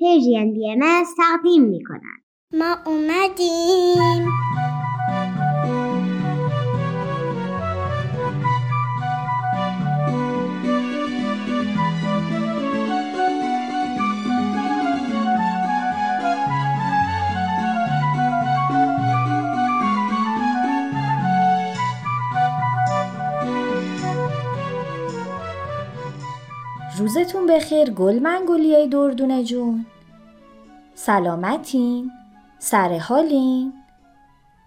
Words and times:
پیجین 0.00 0.52
بی 0.52 0.70
ام 0.70 1.04
تقدیم 1.16 1.62
می 1.62 1.84
کنند. 1.84 2.22
ما 2.52 2.76
اومدیم 2.86 4.28
روزتون 27.00 27.46
بخیر 27.46 27.90
گل 27.90 28.18
منگولیای 28.18 28.88
دردونه 28.88 29.44
جون 29.44 29.86
سلامتین 30.94 32.10
سر 32.58 32.98
حالین 32.98 33.72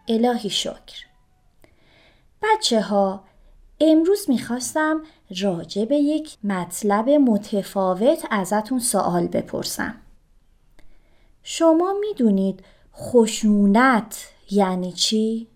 الهی 0.07 0.49
شکر 0.49 1.05
بچه 2.41 2.81
ها 2.81 3.23
امروز 3.81 4.29
می‌خواستم 4.29 5.01
راجع 5.41 5.85
به 5.85 5.95
یک 5.95 6.37
مطلب 6.43 7.09
متفاوت 7.09 8.25
ازتون 8.31 8.79
سوال 8.79 9.27
بپرسم 9.27 9.95
شما 11.43 11.93
می‌دونید 11.99 12.63
خشونت 12.95 14.27
یعنی 14.51 14.91
چی؟ 14.91 15.47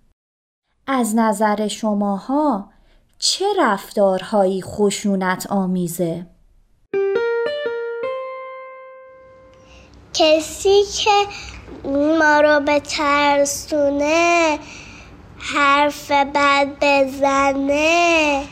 از 0.88 1.16
نظر 1.16 1.68
شماها 1.68 2.70
چه 3.20 3.46
رفتارهایی 3.59 4.62
خشونت 4.62 5.48
آمیزه؟ 5.50 6.37
کسی 10.18 10.84
که 10.84 11.28
ما 12.20 12.42
رو 12.42 12.60
به 12.60 12.80
ترسونه 12.80 14.59
حرف 15.38 16.12
بد 16.12 16.68
بزنه. 16.82 18.44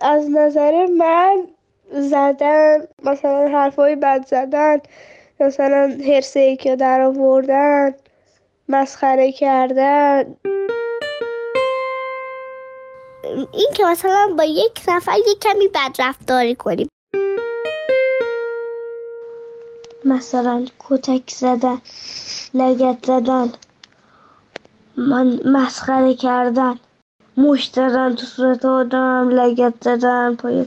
از 0.00 0.30
نظر 0.30 0.86
من 0.86 1.46
زدن 1.92 2.78
مثلا 3.02 3.48
حرفای 3.48 3.96
بد 3.96 4.26
زدن 4.26 4.78
مثلا 5.40 5.98
هرسه 6.06 6.56
که 6.56 6.76
در 6.76 7.00
آوردن 7.00 7.94
مسخره 8.68 9.32
کردن. 9.32 10.36
این 13.52 13.68
که 13.74 13.84
مثلا 13.84 14.34
با 14.38 14.44
یک 14.44 14.80
نفر 14.88 15.18
یک 15.18 15.38
کمی 15.40 15.68
بد 15.68 15.96
رفتاری 15.98 16.54
کنیم. 16.54 16.88
مثلا 20.04 20.64
کتک 20.78 21.30
زدن 21.30 21.78
لگت 22.54 23.06
زدن 23.06 23.52
من 24.96 25.40
مسخره 25.44 26.14
کردن 26.14 26.78
مشت 27.36 27.74
زدن 27.74 28.14
تو 28.14 28.26
صورت 28.26 28.64
آدم 28.64 29.28
لگت 29.28 29.74
زدن 29.80 30.34
پای 30.34 30.66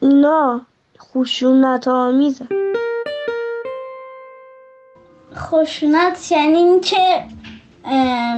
اینا 0.00 0.60
خشونت 1.00 1.88
آمیزه 1.88 2.46
خشونت 5.34 6.32
یعنی 6.32 6.56
اینکه 6.56 7.24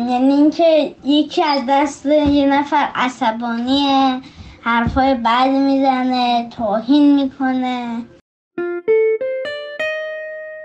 یعنی 0.08 0.34
اینکه 0.34 0.95
یکی 1.05 1.42
از 1.42 1.62
دست 1.69 2.06
یه 2.06 2.47
نفر 2.47 2.89
عصبانیه 2.95 4.20
حرفای 4.61 5.14
بد 5.14 5.48
می‌زنه 5.48 6.48
توهین 6.56 7.14
می‌کنه. 7.14 8.05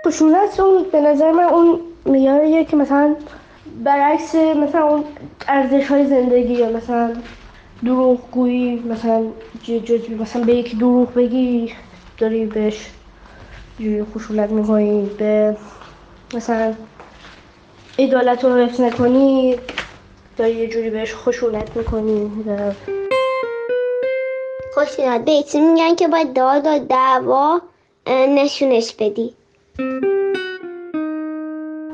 خشونت 0.06 0.60
اون 0.60 0.84
به 0.92 1.00
نظر 1.00 1.32
من 1.32 1.44
اون 1.44 1.80
میاره 2.04 2.64
که 2.64 2.76
مثلا 2.76 3.16
برعکس 3.84 4.34
مثلا 4.34 4.88
اون 4.88 5.04
ارزش 5.48 5.86
های 5.86 6.06
زندگی 6.06 6.54
یا 6.54 6.68
مثلا 6.68 7.12
دروغگویی 7.84 8.76
مثلا 8.76 9.24
جز 9.64 10.10
مثلا 10.20 10.44
به 10.44 10.54
یکی 10.54 10.76
دروغ 10.76 11.14
بگی 11.14 11.72
داری 12.18 12.46
بهش 12.46 12.90
جوری 13.78 14.04
خشونت 14.04 14.50
می‌کنی 14.50 15.10
به 15.18 15.56
مثلا 16.34 16.74
عدالت 17.98 18.44
رو 18.44 18.56
حفظ 18.56 18.80
نکنی 18.80 19.56
داری 20.36 20.54
یه 20.54 20.68
جوری 20.68 20.90
بهش 20.90 21.14
خشونت 21.14 21.76
می‌کنی. 21.76 22.30
خشونت. 24.74 25.24
به 25.24 25.60
میگن 25.60 25.94
که 25.94 26.08
باید 26.08 26.32
داد 26.32 26.66
و 26.66 26.78
دعوا 26.78 27.60
نشونش 28.06 28.94
بدی. 28.98 29.34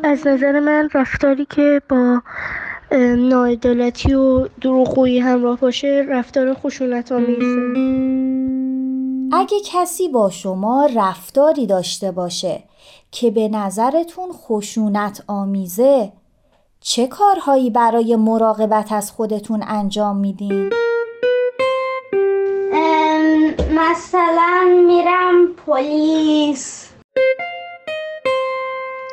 از 0.05 0.27
نظر 0.27 0.61
من 0.61 0.89
رفتاری 0.95 1.47
که 1.51 1.83
با 1.89 2.23
ناعدالتی 3.17 4.15
و 4.15 4.49
دروغگویی 4.61 5.19
همراه 5.19 5.61
باشه 5.61 6.07
رفتار 6.09 6.55
خشونت 6.55 7.13
آمیزه 7.13 7.73
اگه 9.33 9.57
کسی 9.67 10.09
با 10.09 10.31
شما 10.31 10.89
رفتاری 10.97 11.67
داشته 11.67 12.11
باشه 12.11 12.63
که 13.11 13.31
به 13.31 13.49
نظرتون 13.49 14.29
خشونت 14.33 15.25
آمیزه 15.27 16.13
چه 16.81 17.07
کارهایی 17.07 17.71
برای 17.71 18.17
مراقبت 18.17 18.93
از 18.93 19.11
خودتون 19.11 19.63
انجام 19.67 20.17
میدین؟ 20.17 20.71
مثلا 23.75 24.83
میرم 24.87 25.47
پلیس 25.67 26.82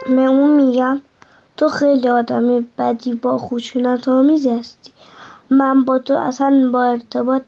من 0.10 0.28
اون 0.28 0.50
میگم 0.66 1.02
تو 1.58 1.68
خیلی 1.68 2.10
آدم 2.10 2.68
بدی 2.78 3.14
با 3.14 3.38
خشونت 3.38 4.08
آمیز 4.08 4.48
هستی. 4.48 4.92
من 5.50 5.86
با 5.86 6.00
تو 6.00 6.14
اصلا 6.14 6.70
با 6.74 6.84
ارتباط 6.84 7.42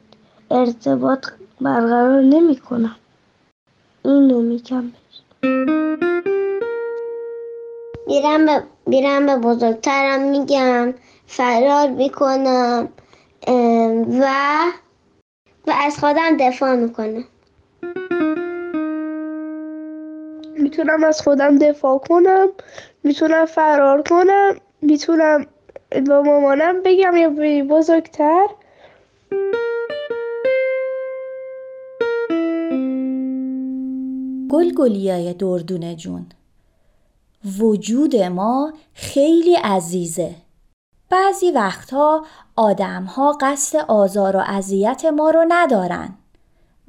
ارتباط 0.50 1.26
برقرار 1.60 2.22
نمی 2.22 2.56
کنم. 2.56 2.96
اینو 4.04 4.40
میگم 4.40 4.84
میرم 8.06 8.46
به, 8.46 8.62
میرم 8.86 9.26
به 9.26 9.36
بزرگترم 9.36 10.20
میگم 10.22 10.94
فرار 11.26 11.88
می‌کنم 11.88 12.88
و 14.20 14.28
و 15.66 15.72
از 15.84 15.98
خودم 15.98 16.36
دفاع 16.40 16.74
می‌کنم. 16.76 17.24
می‌تونم 20.72 21.04
از 21.04 21.22
خودم 21.22 21.58
دفاع 21.58 21.98
کنم 21.98 22.48
می‌تونم 23.04 23.46
فرار 23.46 24.02
کنم 24.02 24.54
می‌تونم 24.82 25.46
با 26.08 26.22
مامانم 26.22 26.82
بگم 26.82 27.16
یا 27.16 27.30
بزرگتر. 27.68 28.46
گلگلیای 34.50 35.34
دردونه 35.34 35.96
جون. 35.96 36.26
وجود 37.60 38.16
ما 38.16 38.72
خیلی 38.94 39.54
عزیزه. 39.54 40.34
بعضی 41.10 41.50
وقتها 41.50 42.26
آدمها 42.56 43.38
قصد 43.40 43.78
آزار 43.88 44.36
و 44.36 44.40
اذیت 44.46 45.04
ما 45.04 45.30
رو 45.30 45.44
ندارن. 45.48 46.14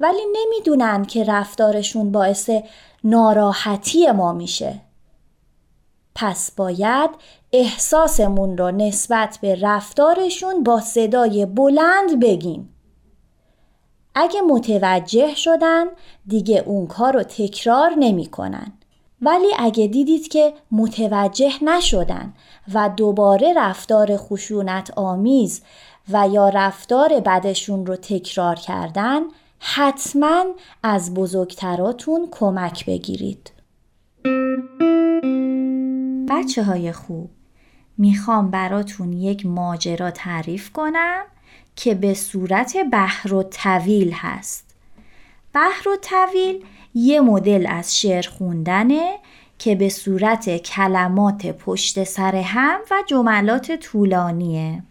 ولی 0.00 0.22
نمی‌دونن 0.32 1.04
که 1.04 1.24
رفتارشون 1.24 2.12
باعث 2.12 2.50
ناراحتی 3.04 4.10
ما 4.10 4.32
میشه 4.32 4.80
پس 6.14 6.50
باید 6.50 7.10
احساسمون 7.52 8.58
رو 8.58 8.70
نسبت 8.70 9.38
به 9.42 9.58
رفتارشون 9.60 10.62
با 10.62 10.80
صدای 10.80 11.46
بلند 11.46 12.20
بگیم 12.20 12.74
اگه 14.14 14.40
متوجه 14.40 15.34
شدن 15.34 15.84
دیگه 16.26 16.62
اون 16.66 16.86
کار 16.86 17.12
رو 17.12 17.22
تکرار 17.22 17.94
نمی 17.98 18.26
کنن. 18.26 18.72
ولی 19.22 19.46
اگه 19.58 19.86
دیدید 19.86 20.28
که 20.28 20.52
متوجه 20.70 21.64
نشدن 21.64 22.34
و 22.74 22.90
دوباره 22.96 23.52
رفتار 23.56 24.16
خشونت 24.16 24.90
آمیز 24.96 25.62
و 26.08 26.28
یا 26.28 26.48
رفتار 26.48 27.20
بدشون 27.20 27.86
رو 27.86 27.96
تکرار 27.96 28.54
کردن 28.54 29.20
حتما 29.66 30.44
از 30.82 31.14
بزرگتراتون 31.14 32.28
کمک 32.30 32.86
بگیرید. 32.86 33.52
بچه 36.28 36.64
های 36.64 36.92
خوب 36.92 37.30
می‌خوام 37.98 38.50
براتون 38.50 39.12
یک 39.12 39.46
ماجرا 39.46 40.10
تعریف 40.10 40.72
کنم 40.72 41.22
که 41.76 41.94
به 41.94 42.14
صورت 42.14 42.76
بحر 42.92 43.34
و 43.34 43.42
طویل 43.42 44.12
هست. 44.12 44.74
بحر 45.54 45.88
و 45.88 45.96
طویل 46.02 46.64
یه 46.94 47.20
مدل 47.20 47.66
از 47.68 47.98
شعر 47.98 48.28
خوندنه 48.28 49.18
که 49.58 49.74
به 49.74 49.88
صورت 49.88 50.56
کلمات 50.56 51.46
پشت 51.46 52.04
سر 52.04 52.36
هم 52.36 52.80
و 52.90 52.94
جملات 53.06 53.72
طولانیه. 53.72 54.82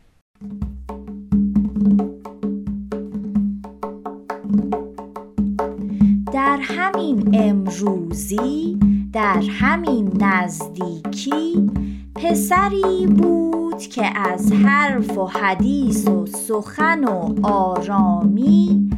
در 6.33 6.59
همین 6.61 7.29
امروزی 7.33 8.79
در 9.13 9.43
همین 9.49 10.11
نزدیکی 10.19 11.71
پسری 12.15 13.07
بود 13.07 13.77
که 13.77 14.19
از 14.19 14.53
حرف 14.53 15.17
و 15.17 15.25
حدیث 15.25 16.07
و 16.07 16.25
سخن 16.25 17.03
و 17.03 17.47
آرامی 17.47 18.89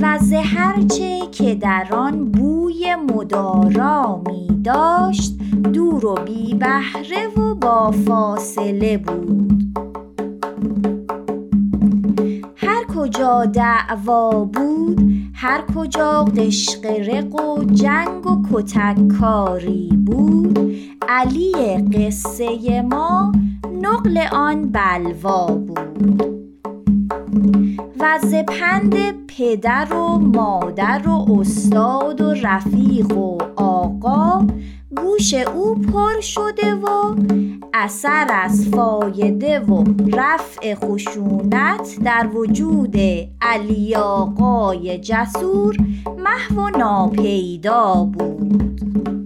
و 0.00 0.18
ز 0.18 0.32
هرچه 0.32 1.20
که 1.32 1.54
در 1.54 1.88
آن 1.90 2.24
بوی 2.32 2.94
مدارامی 2.94 4.60
داشت 4.64 5.38
دور 5.72 6.06
و 6.06 6.14
بی 6.14 6.54
بهره 6.54 7.26
و 7.36 7.54
با 7.54 7.90
فاصله 7.90 8.98
بود. 8.98 9.81
کجا 13.02 13.44
دعوا 13.44 14.44
بود؟ 14.44 15.00
هر 15.34 15.64
کجا 15.76 16.24
قشقرق 16.24 17.34
و 17.34 17.64
جنگ 17.64 18.26
و 18.26 18.42
کتککاری 18.52 19.88
بود. 20.06 20.58
علی 21.08 21.76
قصه 21.92 22.82
ما 22.82 23.32
نقل 23.82 24.18
آن 24.32 24.72
بلوا 24.72 25.46
بود. 25.46 26.22
و 28.00 28.18
ز 28.18 28.34
پند 28.34 28.94
پدر 29.26 29.94
و 29.94 30.18
مادر 30.18 31.08
و 31.08 31.26
استاد 31.40 32.20
و 32.20 32.34
رفیق 32.42 33.18
و 33.18 33.38
آقا 33.56 34.46
گوش 34.96 35.34
او 35.34 35.74
پر 35.74 36.20
شده 36.20 36.74
و 36.74 37.14
اثر 37.74 38.26
از 38.30 38.68
فایده 38.68 39.60
و 39.60 39.84
رفع 40.12 40.74
خشونت 40.74 41.96
در 42.04 42.28
وجود 42.34 42.96
علی 43.40 43.94
آقای 43.94 44.98
جسور 44.98 45.76
محو 46.18 46.78
ناپیدا 46.78 48.10
بود. 48.12 49.21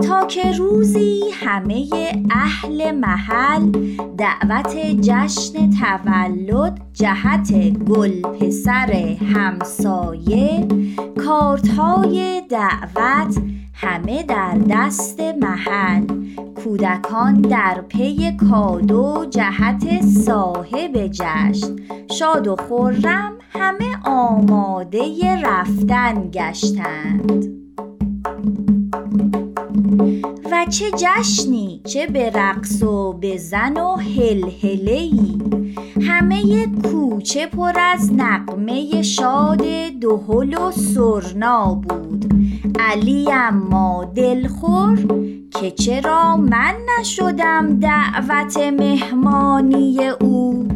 تا 0.00 0.26
که 0.26 0.52
روزی 0.52 1.20
همه 1.32 1.86
اهل 2.30 2.90
محل 2.90 3.72
دعوت 4.18 4.76
جشن 5.00 5.70
تولد 5.70 6.80
جهت 6.92 7.52
گل 7.70 8.20
پسر 8.20 8.92
همسایه 9.34 10.68
کارت 11.24 11.68
های 11.68 12.42
دعوت 12.50 13.38
همه 13.74 14.22
در 14.22 14.58
دست 14.70 15.20
محل. 15.20 16.06
کودکان 16.64 17.40
در 17.40 17.80
پی 17.88 18.36
کادو 18.50 19.26
جهت 19.30 20.02
صاحب 20.02 21.06
جشن. 21.06 21.76
شاد 22.18 22.48
و 22.48 22.56
خرم 22.56 23.32
همه 23.50 23.96
آماده 24.04 25.36
رفتن 25.42 26.30
گشتند. 26.30 27.67
و 30.52 30.66
چه 30.70 30.90
جشنی 30.90 31.80
چه 31.84 32.06
به 32.06 32.30
رقص 32.30 32.82
و 32.82 33.12
به 33.12 33.36
زن 33.36 33.76
و 33.76 33.96
هلهله 33.96 34.92
ای 34.92 35.38
همه 36.02 36.66
کوچه 36.66 37.46
پر 37.46 37.72
از 37.76 38.12
نغمه 38.12 39.02
شاد 39.02 39.64
دهل 40.00 40.54
و 40.54 40.70
سرنا 40.70 41.74
بود. 41.74 42.34
علی 42.80 43.32
اما 43.32 44.12
دلخور 44.14 44.98
که 45.60 45.70
چرا 45.70 46.36
من 46.36 46.74
نشدم 47.00 47.80
دعوت 47.80 48.56
مهمانی 48.56 49.98
او. 50.20 50.68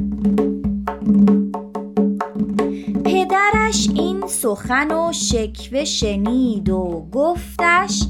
پدرش 3.04 3.88
این 3.94 4.26
سخن 4.26 4.90
و 4.90 5.12
شکوه 5.12 5.84
شنید 5.84 6.68
و 6.68 7.06
گفتش 7.12 8.02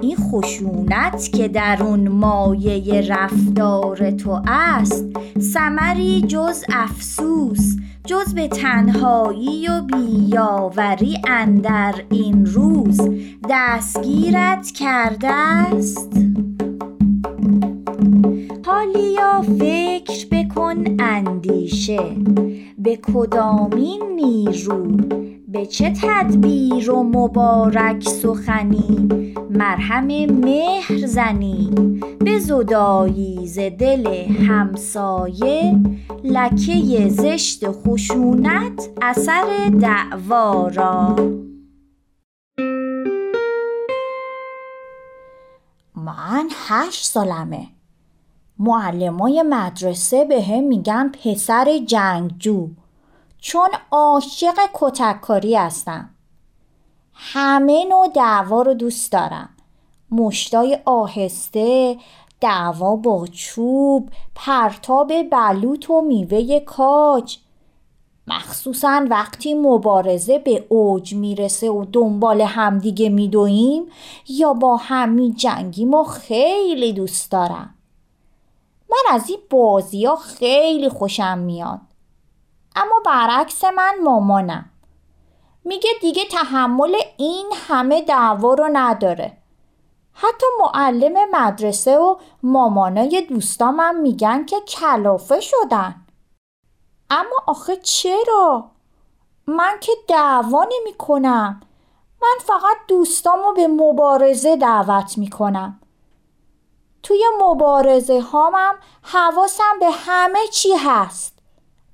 این 0.00 0.16
خشونت 0.16 1.32
که 1.32 1.48
در 1.48 1.82
اون 1.82 2.08
مایه 2.08 3.00
رفتار 3.00 4.10
تو 4.10 4.40
است 4.46 5.04
ثمری 5.40 6.22
جز 6.22 6.64
افسوس 6.72 7.76
جز 8.06 8.34
به 8.34 8.48
تنهایی 8.48 9.68
و 9.68 9.80
بیاوری 9.80 11.18
اندر 11.28 11.94
این 12.10 12.46
روز 12.46 13.00
دستگیرت 13.50 14.70
کرده 14.70 15.28
است. 15.32 16.12
حالیا 18.66 19.42
فکر 19.58 20.26
بکن 20.30 20.84
اندیشه 20.98 22.00
به 22.78 22.98
کدامین 23.12 24.02
نیرو 24.16 24.96
به 25.48 25.66
چه 25.66 25.92
تدبیر 26.02 26.90
و 26.90 27.02
مبارک 27.02 28.02
سخنی؟ 28.02 29.08
مرهم 29.50 30.06
مهر 30.26 31.06
زنی 31.06 31.70
به 32.20 32.38
زدایی 32.38 33.46
ز 33.46 33.58
دل 33.58 34.06
همسایه 34.28 35.80
لکه 36.24 37.08
زشت 37.08 37.70
خشونت 37.70 38.88
اثر 39.02 39.68
دعوا 39.80 40.68
را. 40.68 41.16
من 45.96 46.48
هشت 46.68 47.04
سالمه. 47.04 47.66
معلمای 48.58 49.42
مدرسه 49.42 50.24
به 50.24 50.42
هم 50.42 50.64
میگن 50.64 51.12
پسر 51.24 51.78
جنگجو. 51.86 52.68
چون 53.38 53.68
عاشق 53.90 54.54
کتککاری 54.74 55.56
هستم. 55.56 56.10
همه 57.12 57.84
نوع 57.84 58.08
دعوا 58.08 58.62
رو 58.62 58.74
دوست 58.74 59.12
دارم. 59.12 59.48
مشتای 60.10 60.78
آهسته 60.84 61.96
دعوا 62.40 62.96
با 62.96 63.26
چوب 63.26 64.10
پرتاب 64.34 65.12
بلوط 65.30 65.90
و 65.90 66.00
میوه 66.00 66.60
کاج. 66.60 67.38
مخصوصا 68.26 69.06
وقتی 69.10 69.54
مبارزه 69.54 70.38
به 70.38 70.66
اوج 70.68 71.14
می‌رسه 71.14 71.70
و 71.70 71.84
دنبال 71.92 72.40
همدیگه 72.40 73.08
میدویم 73.08 73.86
یا 74.28 74.52
با 74.52 74.76
هم 74.76 75.08
میجنگیم 75.08 75.94
و 75.94 76.04
خیلی 76.04 76.92
دوست 76.92 77.32
دارم. 77.32 77.74
من 78.90 79.14
از 79.14 79.30
این 79.30 79.38
بازی 79.50 80.04
ها 80.04 80.16
خیلی 80.16 80.88
خوشم 80.88 81.38
میاد. 81.38 81.80
اما 82.76 83.00
برعکس 83.06 83.64
من 83.64 83.94
مامانم. 84.02 84.70
میگه 85.64 85.90
دیگه 86.00 86.24
تحمل 86.24 86.96
این 87.16 87.52
همه 87.68 88.02
دعوا 88.02 88.54
رو 88.54 88.68
نداره. 88.72 89.36
حتی 90.12 90.46
معلم 90.60 91.30
مدرسه 91.32 91.98
و 91.98 92.16
مامانای 92.42 93.26
دوستامم 93.28 93.96
میگن 93.96 94.44
که 94.44 94.60
کلافه 94.60 95.40
شدن. 95.40 96.06
اما 97.10 97.42
آخه 97.46 97.76
چرا؟ 97.76 98.70
من 99.46 99.76
که 99.80 99.92
دعوا 100.08 100.64
نمی 100.64 100.94
کنم 100.98 101.60
من 102.22 102.38
فقط 102.40 102.76
دوستامو 102.88 103.52
به 103.52 103.68
مبارزه 103.68 104.56
دعوت 104.56 105.18
می‌کنم. 105.18 105.80
توی 107.02 107.24
مبارزه 107.40 108.20
هامم 108.20 108.74
حواسم 109.02 109.78
به 109.80 109.90
همه 109.90 110.46
چی 110.52 110.72
هست. 110.72 111.35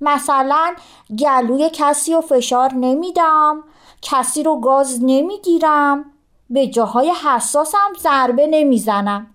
مثلا 0.03 0.75
گلوی 1.19 1.71
کسی 1.73 2.15
رو 2.15 2.21
فشار 2.21 2.73
نمیدم 2.73 3.65
کسی 4.03 4.43
رو 4.43 4.61
گاز 4.61 4.99
نمی‌گیرم 5.03 6.05
به 6.51 6.67
جاهای 6.67 7.11
حساسم 7.11 7.93
ضربه 7.99 8.47
نمی‌زنم. 8.47 9.27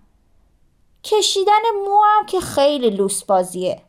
کشیدن 1.04 1.62
موام 1.84 2.26
که 2.26 2.40
خیلی 2.40 2.90
لوس 2.90 3.24
بازیه. 3.24 3.82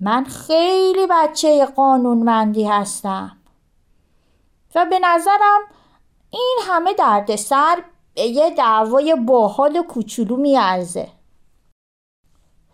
من 0.00 0.24
خیلی 0.24 1.06
بچه 1.10 1.66
قانونمندی 1.66 2.64
هستم. 2.64 3.36
و 4.74 4.86
به 4.86 4.98
نظرم 4.98 5.60
این 6.30 6.58
همه 6.62 6.94
دردسر 6.94 7.82
به 8.14 8.22
یه 8.22 8.50
دعوای 8.50 9.14
باحال 9.14 9.76
و 9.76 9.82
کوچولو 9.82 10.36
میارزه. 10.36 11.08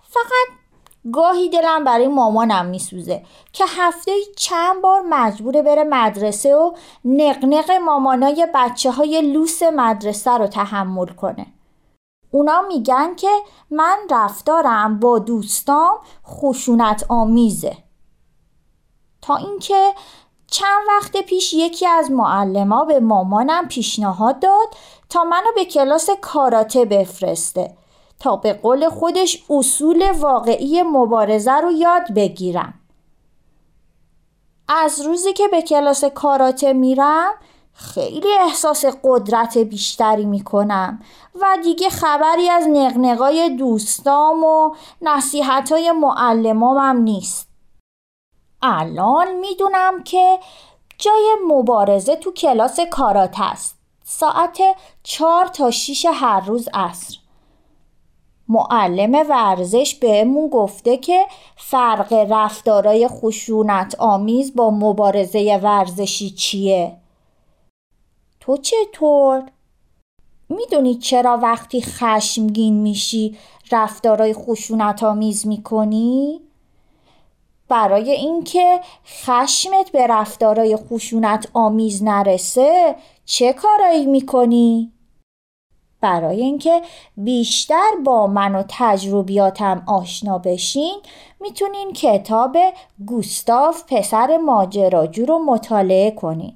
فقط 0.03 0.64
گاهی 1.13 1.49
دلم 1.49 1.85
برای 1.85 2.09
مامانم 2.09 2.67
میسوزه 2.67 3.23
که 3.53 3.65
هفته 3.69 4.13
چند 4.37 4.83
بار 4.83 5.03
مجبوره 5.09 5.63
بره 5.63 5.85
مدرسه 5.85 6.57
و 6.57 6.73
نقنق 7.05 7.71
مامانای 7.71 8.49
بچه 8.55 8.91
های 8.91 9.23
لوس 9.23 9.63
مدرسه 9.63 10.31
رو 10.31 10.47
تحمل 10.47 11.07
کنه. 11.07 11.47
اونا 12.31 12.63
میگن 12.69 13.15
که 13.15 13.31
من 13.71 13.97
رفتارم 14.11 15.01
با 15.01 15.19
دوستام 15.19 15.99
خشونت 16.27 17.07
آمیزه. 17.09 17.77
تا 19.23 19.37
اینکه 19.37 19.95
چند 20.47 20.83
وقت 20.89 21.17
پیش 21.17 21.55
یکی 21.55 21.87
از 21.87 22.11
معلما 22.11 22.85
به 22.85 23.01
مامانم 23.01 23.69
پیشنهاد 23.69 24.39
داد 24.41 24.69
تا 25.09 25.25
منو 25.25 25.53
به 25.55 25.65
کلاس 25.65 26.11
کاراته 26.21 26.85
بفرسته. 26.85 27.77
تا 28.25 28.37
به 28.37 28.53
قول 28.53 28.89
خودش 28.89 29.45
اصول 29.51 30.11
واقعی 30.11 30.83
مبارزه 30.83 31.53
رو 31.53 31.73
یاد 31.73 32.15
بگیرم. 32.17 32.75
از 34.69 35.01
روزی 35.01 35.33
که 35.33 35.49
به 35.49 35.63
کلاس 35.63 36.05
کاراته 36.05 36.73
میرم 36.73 37.33
خیلی 37.73 38.29
احساس 38.41 38.85
قدرت 39.05 39.59
بیشتری 39.59 40.25
می‌کنم 40.25 41.03
و 41.41 41.59
دیگه 41.63 41.89
خبری 41.89 42.49
از 42.49 42.67
نقنقای 42.69 43.51
دوستام 43.51 44.45
و 44.45 44.75
نصیحتای 45.03 45.93
معلمامم 45.93 47.03
نیست. 47.03 47.49
الان 48.63 49.35
می‌دونم 49.37 50.03
که 50.03 50.39
جای 50.99 51.37
مبارزه 51.49 52.17
تو 52.17 52.33
کلاس 52.33 52.81
کارات 52.91 53.35
است. 53.39 53.79
ساعت 54.05 54.59
چهار 55.03 55.47
تا 55.47 55.71
شیش 55.71 56.07
هر 56.07 56.41
روز 56.41 56.69
عصر. 56.75 57.24
معلم 58.49 59.31
ورزش 59.31 59.95
بهمون 59.95 60.49
گفته 60.49 60.97
که 60.97 61.27
فرق 61.57 62.13
رفتارای 62.13 63.09
خشونت 63.09 63.95
آمیز 63.99 64.57
با 64.57 64.71
مبارزه 64.71 65.61
ورزشی 65.63 66.31
چیه؟ 66.31 66.97
تو 68.41 68.57
چطور؟ 68.57 69.43
می‌دونی 70.49 70.95
چرا 70.95 71.39
وقتی 71.43 71.83
خشمگین 71.83 72.75
میشی 72.75 73.37
رفتارای 73.73 74.35
خشونت 74.35 75.03
آمیز 75.03 75.47
می‌کنی؟ 75.47 76.41
برای 77.69 78.11
اینکه 78.11 78.81
خشمت 79.07 79.91
به 79.93 80.07
رفتارای 80.07 80.77
خشونت 80.77 81.49
آمیز 81.53 82.03
نرسه 82.03 82.97
چه 83.25 83.53
کارایی 83.53 84.07
می‌کنی؟ 84.07 84.94
برای 86.05 86.43
اینکه 86.43 86.83
بیشتر 87.17 87.91
با 88.05 88.27
من 88.27 88.55
و 88.55 88.63
تجربیاتم 88.69 89.83
آشنا 89.87 90.39
بشین 90.39 91.01
می‌تونین 91.41 91.93
کتاب 91.93 92.57
گوستاف 93.07 93.83
پسر 93.89 94.37
ماجراجو 94.37 95.27
رو 95.27 95.39
مطالعه 95.39 96.11
کنین. 96.11 96.55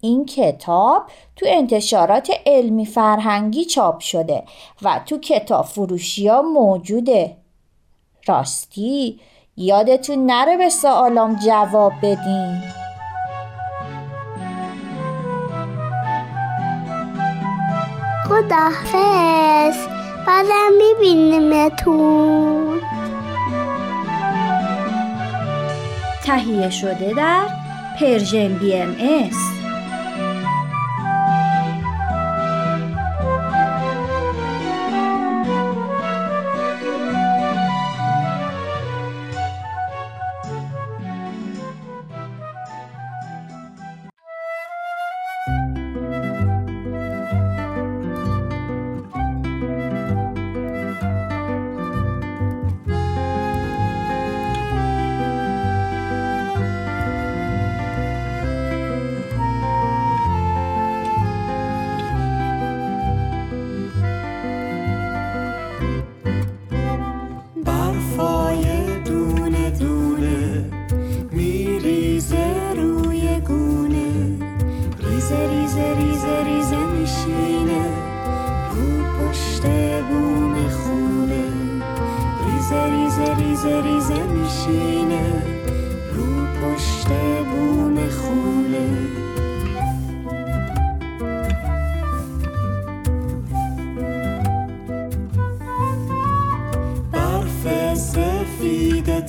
این 0.00 0.26
کتاب 0.26 1.02
تو 1.36 1.46
انتشارات 1.48 2.30
علمی 2.46 2.86
فرهنگی 2.86 3.64
چاپ 3.64 4.00
شده 4.00 4.44
و 4.82 5.00
تو 5.06 5.18
کتاب 5.18 5.64
فروشی 5.64 6.28
ها 6.28 6.42
موجوده. 6.42 7.36
راستی 8.26 9.20
یادتون 9.56 10.26
نره 10.26 10.56
به 10.56 10.68
سوالام 10.68 11.34
جواب 11.34 11.92
بدین. 12.02 12.87
خداحافظ. 18.38 19.76
بعدم 20.26 20.72
میبینیمتون 20.78 22.80
تهیه 26.24 26.70
شده 26.70 27.14
در 27.16 27.46
Persian 28.00 28.54
BMS 28.54 29.57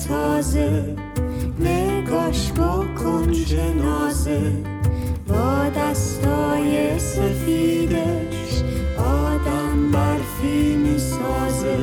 تازه 0.08 0.96
نگاش 1.60 2.52
بکن 2.52 3.32
جنازه 3.32 4.52
با 5.28 5.68
دستای 5.76 6.98
سفیدش 6.98 8.62
آدم 8.98 9.90
برفی 9.92 10.76
می‌سازه. 10.76 11.76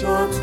تو 0.00 0.35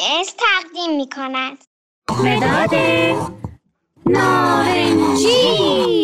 اس 0.00 0.34
تقدیم 0.34 0.96
می 0.96 1.08
کند 1.16 1.58
مداد 2.10 2.74
نارنجی. 4.06 6.03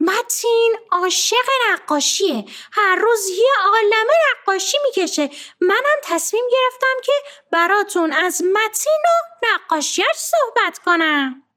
متین 0.00 0.76
عاشق 0.92 1.46
نقاشیه. 1.70 2.44
هر 2.72 2.96
روز 2.96 3.28
یه 3.28 3.52
عالمه 3.64 4.12
نقاشی 4.42 4.78
می‌کشه. 4.84 5.30
منم 5.60 6.00
تصمیم 6.02 6.44
گرفتم 6.52 7.00
که 7.04 7.12
براتون 7.52 8.12
از 8.12 8.42
متین 8.42 9.02
و 9.04 9.46
نقاشیش 9.46 10.16
صحبت 10.16 10.78
کنم. 10.78 11.47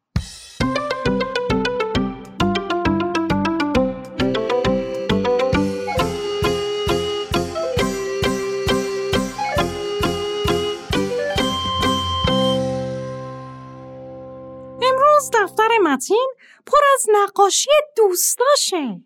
دفتر 15.33 15.67
متین 15.83 16.33
پر 16.65 16.77
از 16.93 17.05
نقاشی 17.09 17.69
دوستاشه. 17.97 19.01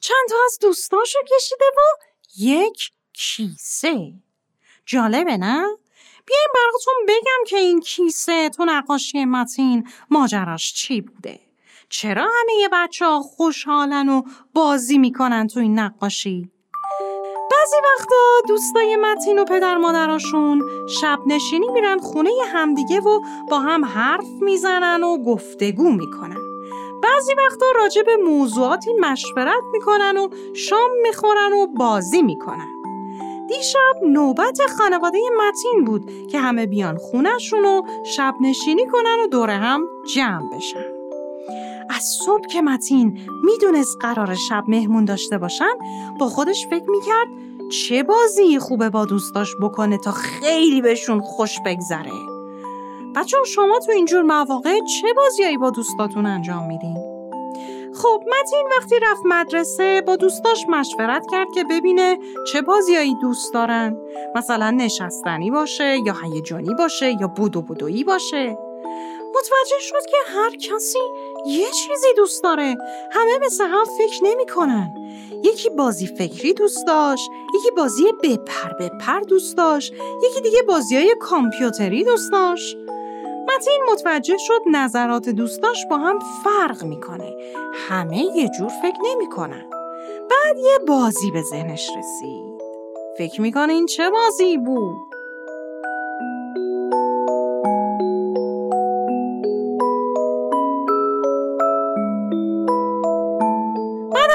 چند 0.00 0.28
تا 0.28 0.36
از 0.46 0.58
دوستاشو 0.60 1.18
کشیده 1.36 1.64
و 1.76 1.80
یک 2.38 2.90
کیسه. 3.12 4.12
جالبه 4.86 5.36
نه؟ 5.36 5.66
بیایم 6.26 6.48
براتون 6.54 6.94
بگم 7.08 7.44
که 7.46 7.56
این 7.56 7.80
کیسه 7.80 8.50
تو 8.50 8.64
نقاشی 8.64 9.24
متین 9.24 9.90
ماجراش 10.10 10.72
چی 10.72 11.00
بوده. 11.00 11.40
چرا 11.88 12.22
همه 12.22 12.68
بچه 12.72 13.04
ها 13.06 13.20
خوشحالن 13.20 14.08
و 14.08 14.22
بازی 14.54 14.98
می‌کنن 14.98 15.46
تو 15.46 15.60
این 15.60 15.78
نقاشی؟ 15.78 16.50
بعضی 17.58 17.76
وقتا 17.76 18.16
دوستای 18.48 18.96
متین 18.96 19.38
و 19.38 19.44
پدر 19.44 19.76
مادراشون 19.76 20.62
شب 21.00 21.18
نشینی 21.26 21.68
میرن 21.68 21.98
خونه 21.98 22.30
همدیگه 22.52 23.00
و 23.00 23.20
با 23.50 23.58
هم 23.58 23.84
حرف 23.84 24.26
می‌زنن 24.40 25.02
و 25.02 25.24
گفتگو 25.24 25.90
می‌کنن. 25.90 26.36
بعضی 27.02 27.32
وقتا 27.34 27.66
راجع 27.76 28.02
به 28.02 28.16
موضوعاتی 28.16 28.90
مشورت 29.00 29.62
می‌کنن 29.72 30.16
و 30.16 30.28
شام 30.54 30.90
می‌خورن 31.02 31.52
و 31.52 31.66
بازی 31.66 32.22
می‌کنن. 32.22 32.68
دیشب 33.48 34.04
نوبت 34.06 34.60
خانواده 34.78 35.18
متین 35.48 35.84
بود 35.84 36.10
که 36.30 36.40
همه 36.40 36.66
بیان 36.66 36.96
خونهشون 36.96 37.64
و 37.64 37.82
شب 38.16 38.34
نشینی 38.40 38.86
کنن 38.86 39.24
و 39.24 39.26
دور 39.26 39.50
هم 39.50 39.88
جمع 40.14 40.56
بشن. 40.56 40.84
از 41.90 42.02
صبح 42.26 42.46
که 42.46 42.62
متین 42.62 43.20
می‌دونست 43.44 43.96
قرار 44.00 44.34
شب 44.34 44.64
مهمون 44.68 45.04
داشته 45.04 45.38
باشن 45.38 45.74
با 46.20 46.28
خودش 46.28 46.66
فکر 46.70 46.90
می‌کرد 46.90 47.28
چه 47.68 48.02
بازی 48.02 48.58
خوبه 48.58 48.90
با 48.90 49.04
دوستاش 49.04 49.56
بکنه 49.62 49.98
تا 49.98 50.12
خیلی 50.12 50.82
بهشون 50.82 51.20
خوش 51.20 51.58
بگذره؟ 51.66 52.12
بچه 53.16 53.36
شما 53.46 53.78
تو 53.78 53.92
اینجور 53.92 54.22
مواقع 54.22 54.78
چه 55.00 55.12
بازیایی 55.16 55.56
با 55.56 55.70
دوستاتون 55.70 56.26
انجام 56.26 56.66
میدین؟ 56.66 56.96
خب 57.94 58.22
متین 58.26 58.68
وقتی 58.78 58.94
رفت 59.02 59.22
مدرسه 59.24 60.02
با 60.06 60.16
دوستاش 60.16 60.64
مشورت 60.68 61.26
کرد 61.32 61.48
که 61.54 61.64
ببینه 61.64 62.18
چه 62.52 62.62
بازیایی 62.62 63.14
دوست 63.22 63.54
دارن. 63.54 63.96
مثلا 64.34 64.70
نشستنی 64.70 65.50
باشه 65.50 65.98
یا 66.06 66.14
هیجانی 66.22 66.74
باشه 66.74 67.16
یا 67.20 67.26
بودو 67.26 67.62
بودویی 67.62 68.04
باشه. 68.04 68.58
متوجه 69.34 69.80
شد 69.80 70.06
که 70.10 70.16
هر 70.34 70.50
کسی 70.50 70.98
یه 71.46 71.66
چیزی 71.66 72.06
دوست 72.16 72.42
داره. 72.42 72.76
همه 73.12 73.38
مثل 73.46 73.64
هم 73.64 73.84
فکر 73.98 74.24
نمی 74.24 74.46
کنن. 74.46 74.94
یکی 75.42 75.70
بازی 75.70 76.06
فکری 76.06 76.54
دوست 76.54 76.86
داشت 76.86 77.30
یکی 77.54 77.70
بازی 77.70 78.04
بپر 78.22 78.72
بپر 78.80 79.20
دوست 79.20 79.56
داشت 79.56 79.92
یکی 80.22 80.40
دیگه 80.40 80.62
بازی 80.62 80.96
های 80.96 81.14
کامپیوتری 81.20 82.04
دوست 82.04 82.32
داشت. 82.32 82.76
متین 83.48 83.80
متوجه 83.92 84.36
شد 84.38 84.62
نظرات 84.66 85.28
دوستاش 85.28 85.86
با 85.90 85.96
هم 85.96 86.18
فرق 86.44 86.84
می‌کنه. 86.84 87.34
همه 87.88 88.18
یه 88.18 88.48
جور 88.58 88.68
فکر 88.68 88.98
نمی‌کنن. 89.04 89.70
بعد 90.30 90.58
یه 90.58 90.78
بازی 90.88 91.30
به 91.30 91.42
ذهنش 91.42 91.90
رسید. 91.98 92.62
فکر 93.18 93.40
می‌کنه 93.40 93.72
این 93.72 93.86
چه 93.86 94.10
بازی 94.10 94.56
بود؟ 94.56 95.07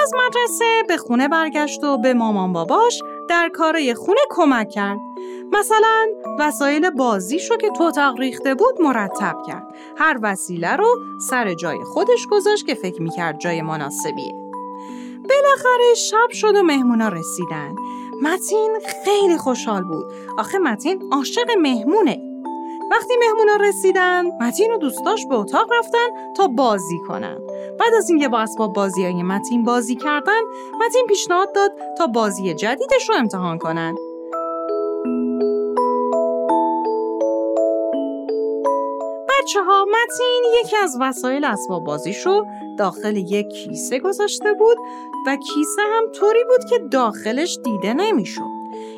از 0.04 0.12
مدرسه 0.28 0.84
به 0.88 0.98
خونه 0.98 1.28
برگشت 1.28 1.84
و 1.84 1.98
به 1.98 2.14
مامان 2.14 2.54
باباش 2.54 3.04
در 3.30 3.50
کارای 3.50 3.94
خونه 3.94 4.20
کمک 4.30 4.70
کرد. 4.70 5.00
مثلا 5.52 6.08
وسایل 6.40 6.90
بازیشو 6.90 7.58
که 7.58 7.70
تو 7.70 7.92
ریخته 8.18 8.56
بود 8.56 8.82
مرتب 8.82 9.36
کرد. 9.48 9.76
هر 9.98 10.20
وسیله 10.22 10.76
رو 10.76 11.00
سر 11.30 11.54
جای 11.54 11.84
خودش 11.84 12.28
گذاشت 12.32 12.66
که 12.66 12.76
فکر 12.76 13.02
می‌کرد 13.02 13.40
جای 13.40 13.62
مناسبیه. 13.62 14.34
بالاخره 15.30 15.94
شب 15.96 16.32
شد 16.32 16.56
و 16.56 16.64
مهمونا 16.64 17.08
رسیدن. 17.10 17.76
متین 18.22 18.80
خیلی 19.06 19.38
خوشحال 19.38 19.84
بود. 19.84 20.06
آخه 20.38 20.58
متین 20.58 21.10
عاشق 21.12 21.52
مهمونه. 21.60 22.33
وقتی 22.92 23.14
مهمونا 23.20 23.56
رسیدن 23.56 24.26
متین 24.42 24.72
و 24.72 24.78
دوستاش 24.78 25.26
به 25.26 25.36
اتاق 25.36 25.74
رفتن 25.80 26.34
تا 26.38 26.48
بازی 26.48 27.00
کنن 27.08 27.38
بعد 27.80 27.94
از 27.98 28.10
اینکه 28.10 28.28
با 28.28 28.40
اسباب 28.40 28.74
بازی 28.74 29.04
های 29.04 29.24
متین 29.24 29.64
بازی 29.64 29.96
کردن 29.96 30.42
متین 30.86 31.06
پیشنهاد 31.08 31.56
داد 31.56 31.72
تا 31.98 32.08
بازی 32.08 32.54
جدیدش 32.54 33.10
رو 33.10 33.16
امتحان 33.16 33.58
کنن 33.58 33.96
بچه 39.30 39.64
ها 39.64 39.86
متین 39.86 40.44
یکی 40.60 40.78
از 40.78 40.98
وسایل 41.02 41.46
اسباب 41.46 41.84
بازیشو 41.84 42.44
داخل 42.78 43.16
یک 43.18 43.48
کیسه 43.50 44.00
گذاشته 44.00 44.54
بود 44.54 44.78
و 45.28 45.36
کیسه 45.36 45.82
هم 45.82 46.12
طوری 46.12 46.44
بود 46.44 46.70
که 46.70 46.80
داخلش 46.92 47.58
دیده 47.64 47.94
نمی‌شد. 47.94 48.53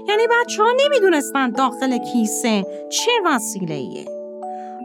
یعنی 0.07 0.23
بچه 0.27 0.63
ها 0.63 0.69
نمی‌دونستن 0.85 1.51
داخل 1.51 1.97
کیسه 1.97 2.65
چه 2.89 3.11
وسیله 3.25 3.75
ایه. 3.75 4.05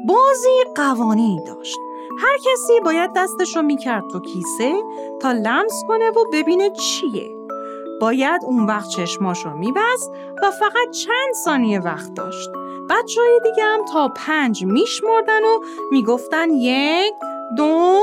بازی 0.07 0.65
قوانینی 0.77 1.41
داشت. 1.47 1.77
هر 2.19 2.37
کسی 2.37 2.81
باید 2.85 3.11
دستش 3.17 3.57
رو 3.57 3.63
می‌کرد 3.63 4.03
تو 4.13 4.21
کیسه 4.21 4.75
تا 5.21 5.33
لمس 5.33 5.83
کنه 5.89 6.11
و 6.11 6.25
ببینه 6.33 6.71
چیه. 6.71 7.29
باید 8.01 8.45
اون 8.45 8.67
وقت 8.67 8.89
چشماش 8.89 9.45
رو 9.45 9.57
میبست 9.57 10.11
و 10.43 10.51
فقط 10.51 10.91
چند 11.05 11.35
ثانیه 11.45 11.81
وقت 11.81 12.15
داشت. 12.15 12.51
بچه 12.91 13.21
های 13.21 13.41
دیگه 13.43 13.65
هم 13.65 13.85
تا 13.85 14.09
پنج 14.09 14.65
میشمردن 14.65 15.45
و 15.45 15.61
می‌گفتن 15.91 16.51
یک، 16.51 17.15
دو، 17.57 18.01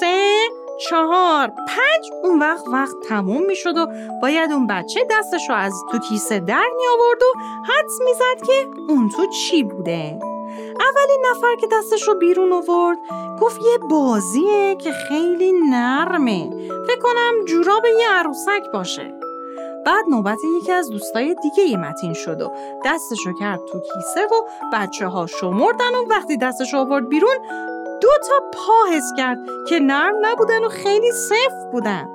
سه، 0.00 0.48
چهار، 0.78 1.48
پنج 1.48 2.10
اون 2.24 2.38
وقت 2.38 2.68
وقت 2.68 2.94
تموم 3.08 3.46
می‌شد 3.46 3.76
و 3.76 3.86
باید 4.22 4.52
اون 4.52 4.66
بچه 4.66 5.00
دستش 5.10 5.48
رو 5.48 5.54
از 5.54 5.72
تو 5.92 5.98
کیسه 5.98 6.40
در 6.40 6.68
می 6.76 6.82
آورد 6.94 7.22
و 7.22 7.38
حدس 7.64 7.98
می‌زد 8.04 8.46
که 8.46 8.52
اون 8.88 9.08
تو 9.08 9.26
چی 9.26 9.62
بوده. 9.62 10.18
اولین 10.58 11.24
نفر 11.30 11.54
که 11.60 11.66
دستش 11.72 12.02
رو 12.02 12.14
بیرون 12.14 12.52
آورد 12.52 12.98
گفت 13.40 13.60
یه 13.60 13.78
بازیه 13.90 14.76
که 14.76 14.92
خیلی 14.92 15.52
نرمه 15.70 16.50
فکر 16.86 16.98
کنم 17.00 17.44
جوراب 17.44 17.84
یه 17.84 18.08
عروسک 18.10 18.62
باشه 18.72 19.14
بعد 19.86 20.04
نوبت 20.10 20.38
یکی 20.56 20.72
از 20.72 20.90
دوستای 20.90 21.36
دیگه 21.42 21.62
ی 21.70 21.76
متین 21.76 22.12
شد 22.12 22.40
و 22.40 22.52
دستشو 22.84 23.32
کرد 23.40 23.60
تو 23.72 23.80
کیسه 23.80 24.26
و 24.26 24.42
بچه 24.72 25.06
ها 25.06 25.26
شمردن 25.26 25.94
و 25.94 26.10
وقتی 26.10 26.36
دستش 26.36 26.74
آورد 26.74 27.08
بیرون 27.08 27.36
دو 28.00 28.08
تا 28.28 28.50
پا 28.52 28.96
حس 28.96 29.12
کرد 29.16 29.38
که 29.68 29.78
نرم 29.78 30.14
نبودن 30.22 30.64
و 30.64 30.68
خیلی 30.68 31.12
سفت 31.12 31.72
بودن. 31.72 32.08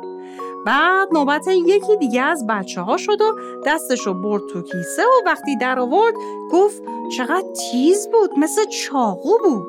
بعد 0.66 1.08
نوبت 1.14 1.48
یکی 1.48 1.96
دیگه 1.98 2.22
از 2.22 2.48
بچه 2.48 2.82
ها 2.82 2.98
شد 2.98 3.22
و 3.22 3.36
دستشو 3.66 4.14
برد 4.14 4.42
تو 4.54 4.62
کیسه 4.62 5.04
و 5.04 5.26
وقتی 5.26 5.58
در 5.58 5.80
آورد 5.80 6.14
گفت 6.52 6.84
چقدر 7.18 7.48
تیز 7.72 8.08
بود 8.12 8.32
مثل 8.38 8.66
چاقو 8.66 9.38
بود. 9.38 9.68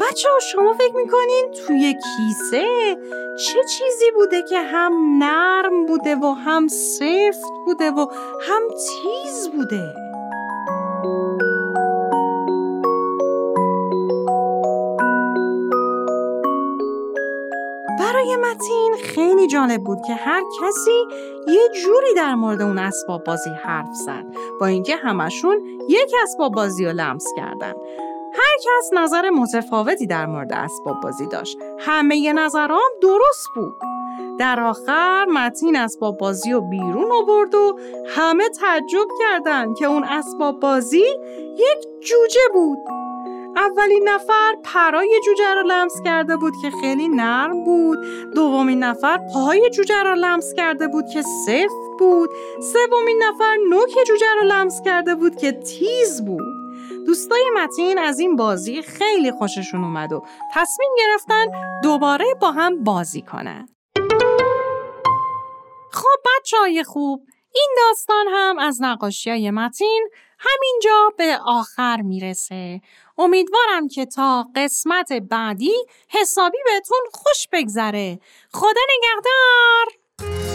بچه 0.00 0.28
ها 0.28 0.38
شما 0.52 0.72
فکر 0.72 0.96
می‌کنین 0.96 1.50
توی 1.66 1.94
کیسه 1.94 2.66
چه 3.36 3.58
چیزی 3.64 4.10
بوده 4.14 4.42
که 4.42 4.60
هم 4.60 4.92
نرم 5.18 5.86
بوده 5.86 6.16
و 6.16 6.26
هم 6.26 6.68
سفت 6.68 7.52
بوده 7.66 7.90
و 7.90 8.06
هم 8.48 8.62
تیز 8.68 9.50
بوده؟ 9.56 10.03
برای 18.24 18.36
متین 18.36 18.94
خیلی 19.04 19.46
جالب 19.46 19.84
بود 19.84 19.98
که 20.06 20.14
هر 20.14 20.42
کسی 20.42 21.04
یه 21.48 21.68
جوری 21.82 22.14
در 22.16 22.34
مورد 22.34 22.62
اون 22.62 22.78
اسباب 22.78 23.24
بازی 23.24 23.50
حرف 23.50 23.94
زد 24.06 24.24
با 24.60 24.66
اینکه 24.66 24.96
همشون 24.96 25.62
یک 25.88 26.14
اسباب 26.22 26.54
بازی 26.54 26.84
رو 26.84 26.92
لمس 26.92 27.26
کردن 27.36 27.74
هر 28.34 28.56
کس 28.58 28.90
نظر 28.92 29.30
متفاوتی 29.30 30.06
در 30.06 30.26
مورد 30.26 30.52
اسباب 30.52 31.00
بازی 31.00 31.26
داشت. 31.26 31.58
همه 31.78 32.32
نظرام 32.32 32.90
درست 33.02 33.46
بود. 33.54 33.74
در 34.38 34.60
آخر 34.60 35.24
متین 35.24 35.76
اسباب 35.76 36.18
بازی 36.18 36.52
رو 36.52 36.60
بیرون 36.60 37.12
آورد 37.12 37.54
و 37.54 37.78
همه 38.06 38.48
تعجب 38.48 39.08
کردند 39.18 39.76
که 39.76 39.84
اون 39.84 40.04
اسباب 40.04 40.60
بازی 40.60 41.04
یک 41.58 41.88
جوجه 42.00 42.48
بود. 42.52 43.03
اولین 43.56 44.08
نفر 44.08 44.56
پرای 44.64 45.20
جوجه 45.26 45.54
را 45.54 45.62
لمس 45.62 46.02
کرده 46.04 46.36
بود 46.36 46.52
که 46.62 46.70
خیلی 46.80 47.08
نرم 47.08 47.64
بود. 47.64 47.98
دومین 48.34 48.84
نفر 48.84 49.20
پای 49.34 49.70
جوجه 49.70 50.02
را 50.02 50.14
لمس 50.14 50.54
کرده 50.56 50.88
بود 50.88 51.04
که 51.12 51.22
سفت 51.22 51.98
بود. 51.98 52.30
سومین 52.72 53.22
نفر 53.22 53.56
نوک 53.68 53.90
جوجه 54.06 54.26
را 54.42 54.48
لمس 54.48 54.82
کرده 54.84 55.14
بود 55.14 55.36
که 55.36 55.52
تیز 55.52 56.24
بود. 56.24 56.54
دوستای 57.06 57.50
متین 57.54 57.98
از 57.98 58.18
این 58.18 58.36
بازی 58.36 58.82
خیلی 58.82 59.32
خوششون 59.32 59.84
اومد 59.84 60.12
و 60.12 60.22
تصمیم 60.54 60.90
گرفتن 60.98 61.46
دوباره 61.82 62.34
با 62.40 62.50
هم 62.52 62.84
بازی 62.84 63.22
کنن. 63.22 63.68
خب 65.92 66.18
بچه 66.24 66.56
های 66.56 66.84
خوب 66.84 67.26
این 67.54 67.68
داستان 67.76 68.26
هم 68.32 68.58
از 68.58 68.82
نقاشی 68.82 69.30
های 69.30 69.50
متین 69.50 70.08
همینجا 70.44 71.12
به 71.18 71.38
آخر 71.46 72.00
می‌رسه. 72.00 72.80
امیدوارم 73.18 73.88
که 73.88 74.06
تا 74.06 74.46
قسمت 74.56 75.12
بعدی 75.12 75.72
حسابی 76.08 76.58
بهتون 76.64 76.98
خوش 77.12 77.48
بگذره. 77.52 78.18
خدا 78.52 78.80
نگهدار! 78.96 80.53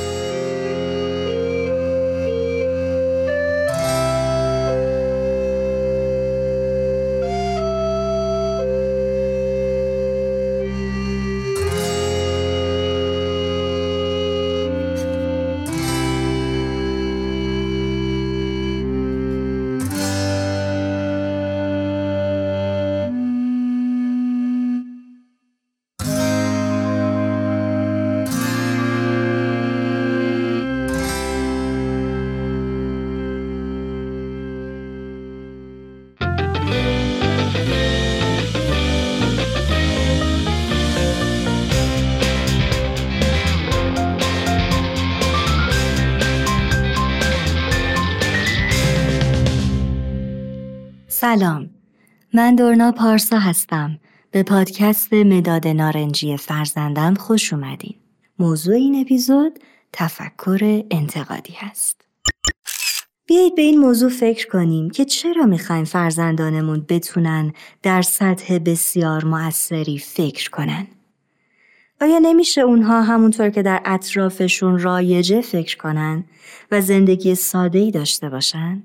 سلام. 51.35 51.69
من 52.33 52.55
دورنا 52.55 52.91
پارسا 52.91 53.39
هستم. 53.39 53.99
به 54.31 54.43
پادکست 54.43 55.13
مداد 55.13 55.67
نارنجی 55.67 56.37
فرزندم 56.37 57.13
خوش 57.13 57.53
اومدین. 57.53 57.95
موضوع 58.39 58.75
این 58.75 59.01
اپیزود 59.01 59.59
تفکر 59.93 60.83
انتقادی 60.91 61.53
هست. 61.57 62.01
بیایید 63.25 63.55
به 63.55 63.61
این 63.61 63.79
موضوع 63.79 64.09
فکر 64.09 64.47
کنیم 64.47 64.89
که 64.89 65.05
چرا 65.05 65.45
می‌خوایم 65.45 65.83
فرزندانمون 65.83 66.85
بتونن 66.89 67.53
در 67.83 68.01
سطح 68.01 68.57
بسیار 68.57 69.25
مؤثری 69.25 69.97
فکر 69.97 70.49
کنن؟ 70.49 70.87
آیا 72.01 72.19
نمیشه 72.19 72.61
اونها 72.61 73.01
همونطور 73.01 73.49
که 73.49 73.61
در 73.61 73.81
اطرافشون 73.85 74.79
رایجه 74.79 75.41
فکر 75.41 75.77
کنن 75.77 76.23
و 76.71 76.81
زندگی 76.81 77.35
ساده 77.35 77.79
ای 77.79 77.91
داشته 77.91 78.29
باشن؟ 78.29 78.83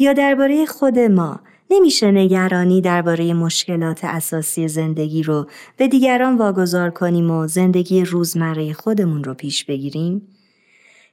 یا 0.00 0.12
درباره 0.12 0.66
خود 0.66 0.98
ما 0.98 1.40
نمیشه 1.70 2.10
نگرانی 2.10 2.80
درباره 2.80 3.34
مشکلات 3.34 4.04
اساسی 4.04 4.68
زندگی 4.68 5.22
رو 5.22 5.46
به 5.76 5.88
دیگران 5.88 6.36
واگذار 6.36 6.90
کنیم 6.90 7.30
و 7.30 7.46
زندگی 7.46 8.04
روزمره 8.04 8.72
خودمون 8.72 9.24
رو 9.24 9.34
پیش 9.34 9.64
بگیریم؟ 9.64 10.22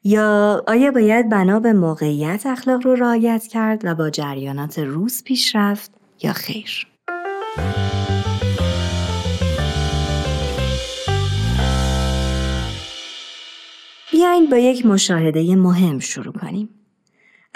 یا 0.03 0.63
آیا 0.67 0.91
باید 0.91 1.29
بنا 1.29 1.59
به 1.59 1.73
موقعیت 1.73 2.45
اخلاق 2.45 2.85
رو 2.85 2.95
رعایت 2.95 3.47
کرد 3.47 3.85
و 3.85 3.95
با 3.95 4.09
جریانات 4.09 4.79
روز 4.79 5.23
پیش 5.23 5.55
رفت 5.55 5.91
یا 6.23 6.33
خیر؟ 6.33 6.87
بیاین 14.11 14.49
با 14.49 14.57
یک 14.57 14.85
مشاهده 14.85 15.55
مهم 15.55 15.99
شروع 15.99 16.33
کنیم. 16.33 16.69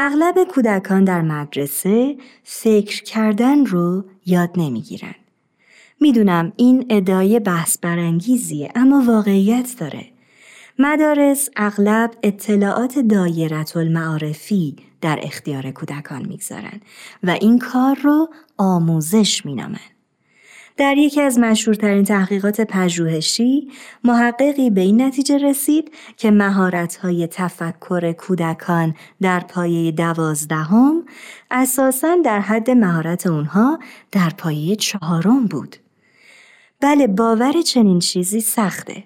اغلب 0.04 0.44
کودکان 0.44 1.04
در 1.04 1.22
مدرسه 1.22 2.18
فکر 2.44 3.04
کردن 3.04 3.66
رو 3.66 4.06
یاد 4.26 4.50
نمی‌گیرن. 4.58 5.16
می‌دونم 6.00 6.54
این 6.58 6.86
ادعای 6.90 7.40
بحث 7.40 7.78
برانگیزیه 7.78 8.72
اما 8.76 9.04
واقعیت 9.08 9.76
داره. 9.80 10.06
مدارس 10.80 11.50
اغلب 11.56 12.12
اطلاعات 12.24 13.00
دایرت 13.00 13.78
المعارفی 13.78 14.76
در 15.02 15.20
اختیار 15.24 15.72
کودکان 15.72 16.26
می‌گذارن 16.26 16.82
و 17.24 17.30
این 17.30 17.60
کار 17.60 17.96
رو 18.04 18.30
آموزش 18.58 19.46
مینامن. 19.46 19.80
در 20.77 20.97
یکی 20.97 21.21
از 21.21 21.39
مشهورترین 21.39 22.03
تحقیقات 22.03 22.62
پژوهشی 22.62 23.71
محققی 24.03 24.69
به 24.69 24.81
این 24.81 25.01
نتیجه 25.01 25.38
رسید 25.38 25.91
که 26.17 26.31
مهارت‌های 26.31 27.27
تفکر 27.27 28.12
کودکان 28.12 28.95
در 29.21 29.39
پایه 29.39 29.91
دوازدهم 29.91 31.03
اساساً 31.51 32.17
در 32.25 32.39
حد 32.39 32.71
مهارت 32.71 33.27
اونها 33.27 33.79
در 34.12 34.29
پایه 34.29 34.75
چهارم 34.75 35.45
بود. 35.45 35.75
بله 36.81 37.07
باور 37.07 37.62
چنین 37.62 37.99
چیزی 37.99 38.41
سخته. 38.41 39.03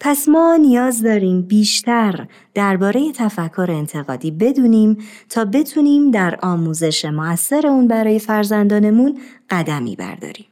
پس 0.00 0.28
ما 0.28 0.56
نیاز 0.56 1.02
داریم 1.02 1.42
بیشتر 1.42 2.26
درباره 2.54 3.12
تفکر 3.12 3.66
انتقادی 3.70 4.30
بدونیم 4.30 4.98
تا 5.28 5.44
بتونیم 5.44 6.10
در 6.10 6.38
آموزش 6.42 7.04
موثر 7.04 7.66
اون 7.66 7.88
برای 7.88 8.18
فرزندانمون 8.18 9.18
قدمی 9.50 9.96
برداریم. 9.96 10.46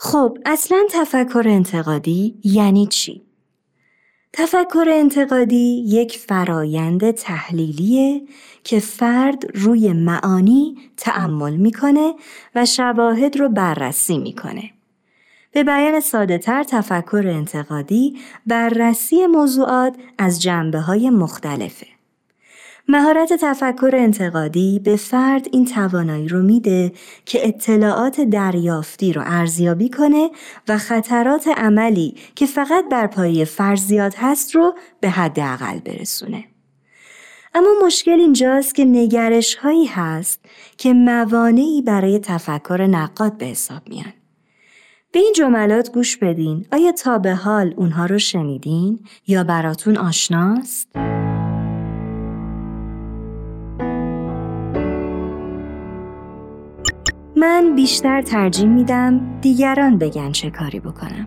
خب 0.00 0.38
اصلا 0.46 0.86
تفکر 0.90 1.44
انتقادی 1.46 2.40
یعنی 2.44 2.86
چی؟ 2.86 3.22
تفکر 4.32 4.84
انتقادی 4.88 5.84
یک 5.86 6.18
فرایند 6.18 7.10
تحلیلیه 7.10 8.22
که 8.64 8.80
فرد 8.80 9.44
روی 9.54 9.92
معانی 9.92 10.76
تعمل 10.96 11.56
می‌کنه 11.56 12.14
و 12.54 12.66
شواهد 12.66 13.36
رو 13.36 13.48
بررسی 13.48 14.18
می‌کنه. 14.18 14.70
به 15.52 15.64
بیان 15.64 16.00
ساده 16.00 16.38
تر 16.38 16.62
تفکر 16.62 17.24
انتقادی 17.26 18.18
بررسی 18.46 19.26
موضوعات 19.26 19.96
از 20.18 20.42
جنبه 20.42 20.80
های 20.80 21.10
مختلفه. 21.10 21.86
مهارت 22.90 23.32
تفکر 23.32 23.90
انتقادی 23.94 24.80
به 24.84 24.96
فرد 24.96 25.48
این 25.52 25.64
توانایی 25.64 26.28
رو 26.28 26.42
میده 26.42 26.92
که 27.24 27.48
اطلاعات 27.48 28.20
دریافتی 28.20 29.12
رو 29.12 29.22
ارزیابی 29.26 29.88
کنه 29.88 30.30
و 30.68 30.78
خطرات 30.78 31.48
عملی 31.48 32.14
که 32.34 32.46
فقط 32.46 32.84
بر 32.90 33.06
پایه 33.06 33.44
فرضیات 33.44 34.14
هست 34.18 34.54
رو 34.54 34.74
به 35.00 35.10
حداقل 35.10 35.80
برسونه. 35.80 36.44
اما 37.54 37.68
مشکل 37.86 38.20
اینجاست 38.20 38.74
که 38.74 38.84
نگرش 38.84 39.54
هایی 39.54 39.86
هست 39.86 40.40
که 40.78 40.94
موانعی 40.94 41.82
برای 41.82 42.18
تفکر 42.18 42.86
نقاد 42.90 43.38
به 43.38 43.46
حساب 43.46 43.88
میان. 43.88 44.12
به 45.12 45.18
این 45.18 45.32
جملات 45.36 45.92
گوش 45.92 46.16
بدین. 46.16 46.66
آیا 46.72 46.92
تا 46.92 47.18
به 47.18 47.34
حال 47.34 47.74
اونها 47.76 48.06
رو 48.06 48.18
شنیدین 48.18 49.00
یا 49.26 49.44
براتون 49.44 49.96
آشناست؟ 49.96 51.17
من 57.40 57.74
بیشتر 57.76 58.22
ترجیح 58.22 58.68
میدم 58.68 59.20
دیگران 59.40 59.98
بگن 59.98 60.32
چه 60.32 60.50
کاری 60.50 60.80
بکنم. 60.80 61.26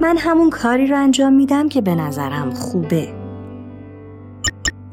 من 0.00 0.16
همون 0.18 0.50
کاری 0.50 0.86
رو 0.86 0.96
انجام 0.96 1.32
میدم 1.32 1.68
که 1.68 1.80
به 1.80 1.94
نظرم 1.94 2.50
خوبه. 2.50 3.08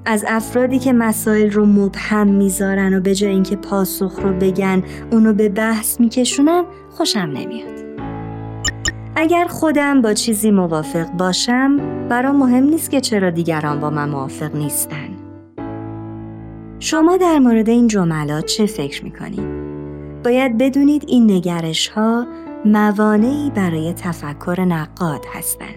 از 0.06 0.26
افرادی 0.28 0.80
که 0.80 0.94
مسائل 0.94 1.52
رو 1.52 1.66
مبهم 1.66 2.28
می‌ذارن 2.28 2.94
و 2.94 3.00
به 3.00 3.16
جای 3.16 3.32
اینکه 3.32 3.56
پاسخ 3.56 4.20
رو 4.20 4.34
بگن 4.34 4.84
اونو 5.12 5.34
به 5.34 5.50
بحث 5.50 6.00
میکشونن 6.00 6.64
خوشم 6.90 7.20
نمیاد. 7.20 7.82
اگر 9.16 9.46
خودم 9.46 10.02
با 10.02 10.14
چیزی 10.14 10.52
موافق 10.52 11.12
باشم 11.12 11.78
برام 12.08 12.36
مهم 12.36 12.64
نیست 12.64 12.92
که 12.92 13.02
چرا 13.02 13.30
دیگران 13.30 13.80
با 13.80 13.90
من 13.90 14.10
موافق 14.10 14.56
نیستن. 14.56 15.21
شما 16.84 17.18
در 17.18 17.40
مورد 17.40 17.70
این 17.70 17.88
جملات 17.88 18.46
چه 18.46 18.66
فکر 18.66 19.04
می‌کنید؟ 19.04 19.62
باید 20.24 20.58
بدونید 20.58 21.04
این 21.08 21.32
نگرش 21.32 21.88
ها 21.88 22.28
موانعی 22.66 23.52
برای 23.56 23.94
تفکر 23.94 24.62
نقاد 24.62 25.26
هستند. 25.34 25.76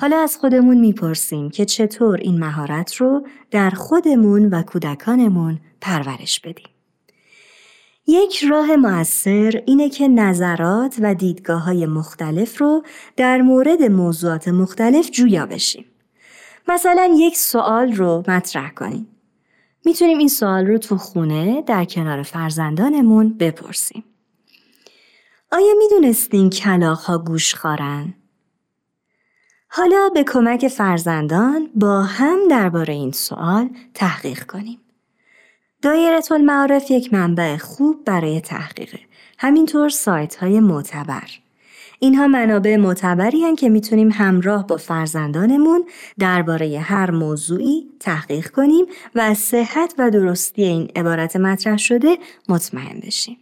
حالا 0.00 0.16
از 0.16 0.36
خودمون 0.36 0.80
می‌پرسیم 0.80 1.50
که 1.50 1.64
چطور 1.64 2.18
این 2.18 2.38
مهارت 2.38 2.94
رو 2.94 3.26
در 3.50 3.70
خودمون 3.70 4.44
و 4.44 4.62
کودکانمون 4.62 5.58
پرورش 5.80 6.40
بدیم. 6.40 6.77
یک 8.10 8.44
راه 8.44 8.76
مؤثر 8.76 9.62
اینه 9.66 9.88
که 9.88 10.08
نظرات 10.08 10.96
و 11.00 11.14
دیدگاه 11.14 11.62
های 11.62 11.86
مختلف 11.86 12.60
رو 12.60 12.82
در 13.16 13.42
مورد 13.42 13.82
موضوعات 13.82 14.48
مختلف 14.48 15.10
جویا 15.10 15.46
بشیم. 15.46 15.84
مثلا 16.68 17.14
یک 17.16 17.36
سوال 17.36 17.92
رو 17.92 18.24
مطرح 18.28 18.70
کنیم. 18.70 19.06
می‌تونیم 19.84 20.18
این 20.18 20.28
سوال 20.28 20.66
رو 20.66 20.78
تو 20.78 20.96
خونه 20.98 21.62
در 21.62 21.84
کنار 21.84 22.22
فرزندانمون 22.22 23.38
بپرسیم. 23.38 24.04
آیا 25.52 25.74
می‌دونستین 25.78 26.50
کلاق 26.50 26.98
ها 26.98 27.18
گوش 27.18 27.54
خارن؟ 27.54 28.14
حالا 29.68 30.08
به 30.14 30.24
کمک 30.24 30.68
فرزندان 30.68 31.70
با 31.74 32.02
هم 32.02 32.38
درباره 32.50 32.94
این 32.94 33.12
سوال 33.12 33.70
تحقیق 33.94 34.44
کنیم. 34.44 34.78
دایره 35.82 36.20
المعارف 36.30 36.90
یک 36.90 37.14
منبع 37.14 37.56
خوب 37.56 38.04
برای 38.04 38.40
تحقیقه. 38.40 38.98
همینطور 39.38 39.88
سایت 39.88 40.36
های 40.36 40.60
معتبر. 40.60 41.28
اینها 42.00 42.26
منابع 42.26 42.76
معتبری 42.76 43.42
هن 43.42 43.56
که 43.56 43.68
می‌تونیم 43.68 44.10
همراه 44.12 44.66
با 44.66 44.76
فرزندانمون 44.76 45.84
درباره 46.18 46.78
هر 46.78 47.10
موضوعی 47.10 47.86
تحقیق 48.00 48.50
کنیم 48.50 48.86
و 49.14 49.20
از 49.20 49.38
صحت 49.38 49.94
و 49.98 50.10
درستی 50.10 50.62
این 50.62 50.88
عبارت 50.96 51.36
مطرح 51.36 51.76
شده 51.76 52.18
مطمئن 52.48 53.00
بشیم. 53.00 53.36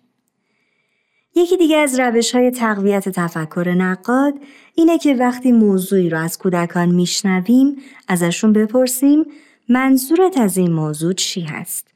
یکی 1.35 1.57
دیگه 1.57 1.77
از 1.77 2.01
روش 2.01 2.35
های 2.35 2.51
تقویت 2.51 3.09
تفکر 3.09 3.75
نقاد 3.79 4.35
اینه 4.75 4.99
که 4.99 5.15
وقتی 5.15 5.53
موضوعی 5.53 6.11
رو 6.11 6.19
از 6.19 6.39
کودکان 6.39 6.89
میشنویم 6.89 7.77
ازشون 8.09 8.53
بپرسیم 8.53 9.25
منظورت 9.69 10.39
از 10.39 10.57
این 10.57 10.73
موضوع 10.73 11.13
چی 11.13 11.41
هست؟ 11.41 11.96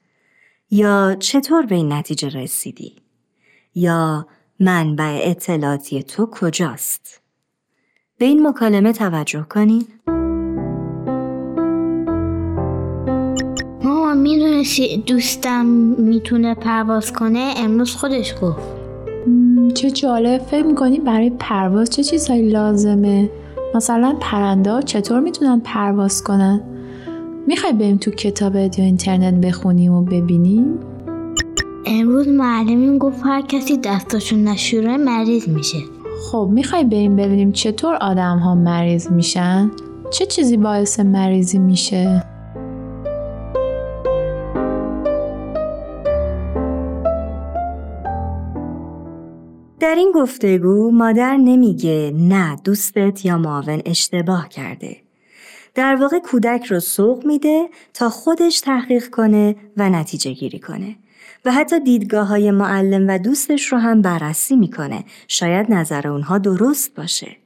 یا 0.73 1.17
چطور 1.19 1.67
به 1.67 1.75
این 1.75 1.93
نتیجه 1.93 2.29
رسیدی؟ 2.29 2.97
یا 3.75 4.27
منبع 4.61 5.21
اطلاعاتی 5.23 6.03
تو 6.03 6.27
کجاست؟ 6.27 7.21
به 8.19 8.25
این 8.25 8.47
مکالمه 8.47 8.93
توجه 8.93 9.43
کنین. 9.43 9.85
ماما 13.85 14.15
می‌دونستی 14.15 14.97
دوستم 15.07 15.67
می‌تونه 15.99 16.55
پرواز 16.55 17.13
کنه 17.13 17.55
امروز 17.57 17.97
خودش 17.97 18.35
گفت 18.43 18.81
چه 19.75 19.91
جالب 19.91 20.43
فکر 20.43 20.67
می‌کنی 20.67 20.99
برای 20.99 21.31
پرواز 21.31 21.91
چه 21.91 22.05
چیزهایی 22.05 22.51
لازمه 22.51 23.31
مثلا 23.75 24.17
پرنده 24.21 24.83
چطور 24.83 25.21
می‌تونن 25.21 25.61
پرواز 25.61 26.25
کنن 26.25 26.70
می‌خوای 27.47 27.73
بریم 27.73 27.97
تو 27.97 28.11
کتاب 28.11 28.57
یا 28.57 28.71
اینترنت 28.77 29.35
بخونیم 29.47 29.93
و 29.93 30.03
ببینیم؟ 30.03 30.79
امروز 31.87 32.29
معلمین 32.29 32.99
گفت 32.99 33.21
هر 33.25 33.43
کسی 33.43 33.77
دستاشون 33.77 34.45
نشوره 34.45 34.97
مریض 34.97 35.49
میشه. 35.49 35.79
خب 36.31 36.49
می‌خوای 36.53 36.85
بریم 36.85 37.17
ببینیم 37.17 37.53
چطور 37.53 37.95
آدم 37.95 38.39
ها 38.39 38.55
مریض 38.55 39.11
میشن؟ 39.11 39.71
چه 40.11 40.27
چیزی 40.27 40.57
باعث 40.57 41.01
مریضی 41.01 41.59
میشه؟ 41.59 42.25
در 49.81 49.95
این 49.95 50.13
گفتگو 50.15 50.91
مادر 50.91 51.37
نمیگه 51.37 52.13
نه 52.15 52.57
دوستت 52.65 53.25
یا 53.25 53.39
معاون 53.39 53.81
اشتباه 53.87 54.49
کرده. 54.49 55.10
در 55.75 55.97
واقع 55.97 56.19
کودک 56.19 56.65
رو 56.65 56.81
سوق 56.81 57.27
میده 57.27 57.69
تا 57.95 58.11
خودش 58.11 58.61
تحقیق 58.61 59.09
کنه 59.09 59.57
و 59.77 59.91
نتیجه 59.91 60.33
گیری 60.33 60.59
کنه. 60.59 60.97
و 61.45 61.53
حتی 61.53 61.81
دیدگاه 61.81 62.27
های 62.27 62.51
معلم 62.51 63.09
و 63.09 63.19
دوستش 63.19 63.73
رو 63.73 63.79
هم 63.79 64.03
بررسی 64.03 64.57
می‌کنه. 64.57 65.05
شاید 65.29 65.73
نظر 65.73 66.09
اونها 66.09 66.39
درست 66.39 66.95
باشه. 66.95 67.37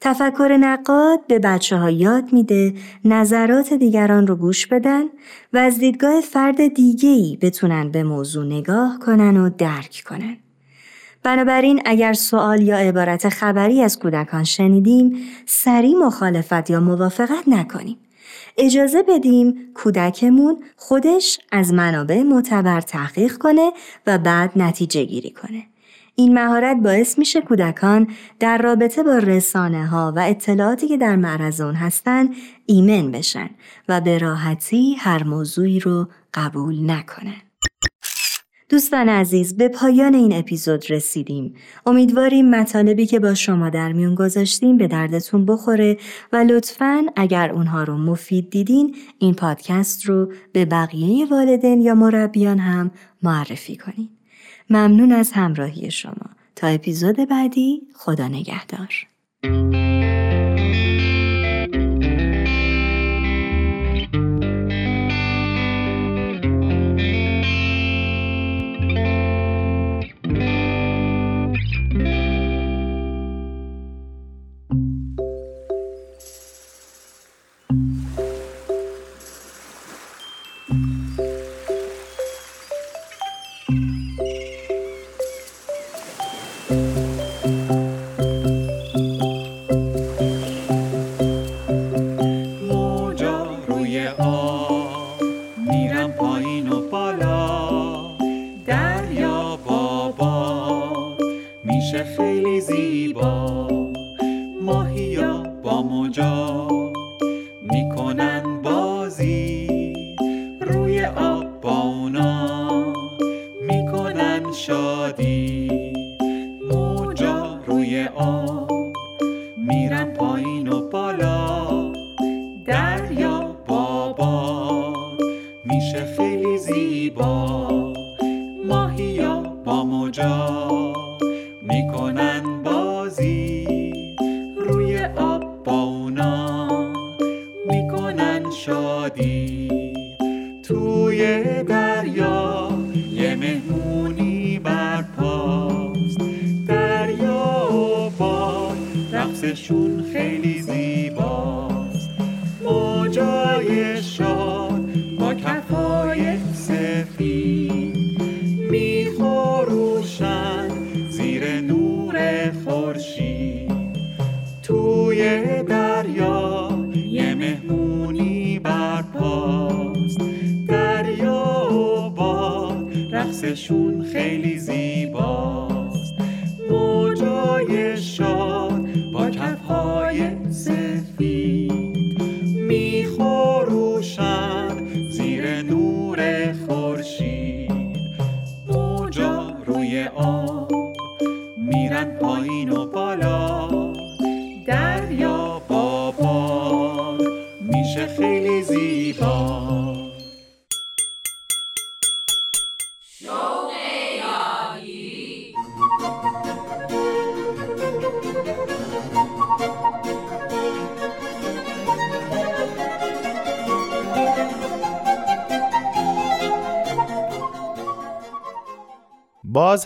تفکر 0.00 0.56
نقاد 0.60 1.26
به 1.26 1.38
بچه 1.38 1.76
ها 1.76 1.90
یاد 1.90 2.32
میده 2.32 2.74
نظرات 3.04 3.72
دیگران 3.72 4.26
رو 4.26 4.36
گوش 4.36 4.66
بدن 4.66 5.04
و 5.52 5.58
از 5.58 5.78
دیدگاه 5.78 6.20
فرد 6.20 6.74
دیگهی 6.74 7.38
بتونن 7.40 7.90
به 7.90 8.02
موضوع 8.02 8.46
نگاه 8.46 8.98
کنن 8.98 9.36
و 9.36 9.50
درک 9.58 10.02
کنن. 10.06 10.36
بنابراین 11.22 11.82
اگر 11.84 12.12
سوال 12.12 12.62
یا 12.62 12.76
عبارت 12.76 13.28
خبری 13.28 13.82
از 13.82 13.98
کودکان 13.98 14.44
شنیدیم 14.44 15.16
سریع 15.46 15.96
مخالفت 15.96 16.70
یا 16.70 16.80
موافقت 16.80 17.44
نکنیم. 17.46 17.96
اجازه 18.58 19.02
بدیم 19.02 19.54
کودکمون 19.74 20.64
خودش 20.76 21.38
از 21.52 21.72
منابع 21.72 22.22
معتبر 22.22 22.80
تحقیق 22.80 23.36
کنه 23.36 23.72
و 24.06 24.18
بعد 24.18 24.50
نتیجه 24.56 25.04
گیری 25.04 25.30
کنه. 25.30 25.62
این 26.14 26.34
مهارت 26.34 26.76
باعث 26.76 27.18
میشه 27.18 27.40
کودکان 27.40 28.06
در 28.40 28.58
رابطه 28.58 29.02
با 29.02 29.18
رسانه 29.18 29.86
ها 29.86 30.12
و 30.16 30.18
اطلاعاتی 30.18 30.88
که 30.88 30.96
در 30.96 31.16
معرض 31.16 31.60
اون 31.60 31.74
هستن 31.74 32.28
ایمن 32.66 33.10
بشن 33.10 33.50
و 33.88 34.00
به 34.00 34.18
راحتی 34.18 34.94
هر 34.94 35.24
موضوعی 35.24 35.80
رو 35.80 36.08
قبول 36.34 36.90
نکنن. 36.90 37.51
دوستان 38.72 39.08
عزیز 39.08 39.56
به 39.56 39.68
پایان 39.68 40.14
این 40.14 40.32
اپیزود 40.32 40.90
رسیدیم. 40.90 41.54
امیدواریم 41.86 42.50
مطالبی 42.50 43.06
که 43.06 43.20
با 43.20 43.34
شما 43.34 43.70
در 43.70 43.92
میون 43.92 44.14
گذاشتیم 44.14 44.76
به 44.76 44.88
دردتون 44.88 45.46
بخوره 45.46 45.96
و 46.32 46.36
لطفا 46.36 47.06
اگر 47.16 47.50
اونها 47.50 47.82
رو 47.82 47.96
مفید 47.96 48.50
دیدین 48.50 48.96
این 49.18 49.34
پادکست 49.34 50.06
رو 50.06 50.32
به 50.52 50.64
بقیه 50.64 51.26
والدین 51.26 51.80
یا 51.80 51.94
مربیان 51.94 52.58
هم 52.58 52.90
معرفی 53.22 53.76
کنین. 53.76 54.08
ممنون 54.70 55.12
از 55.12 55.32
همراهی 55.32 55.90
شما. 55.90 56.30
تا 56.56 56.66
اپیزود 56.66 57.16
بعدی 57.16 57.82
خدا 57.94 58.28
نگهدار. 58.28 59.06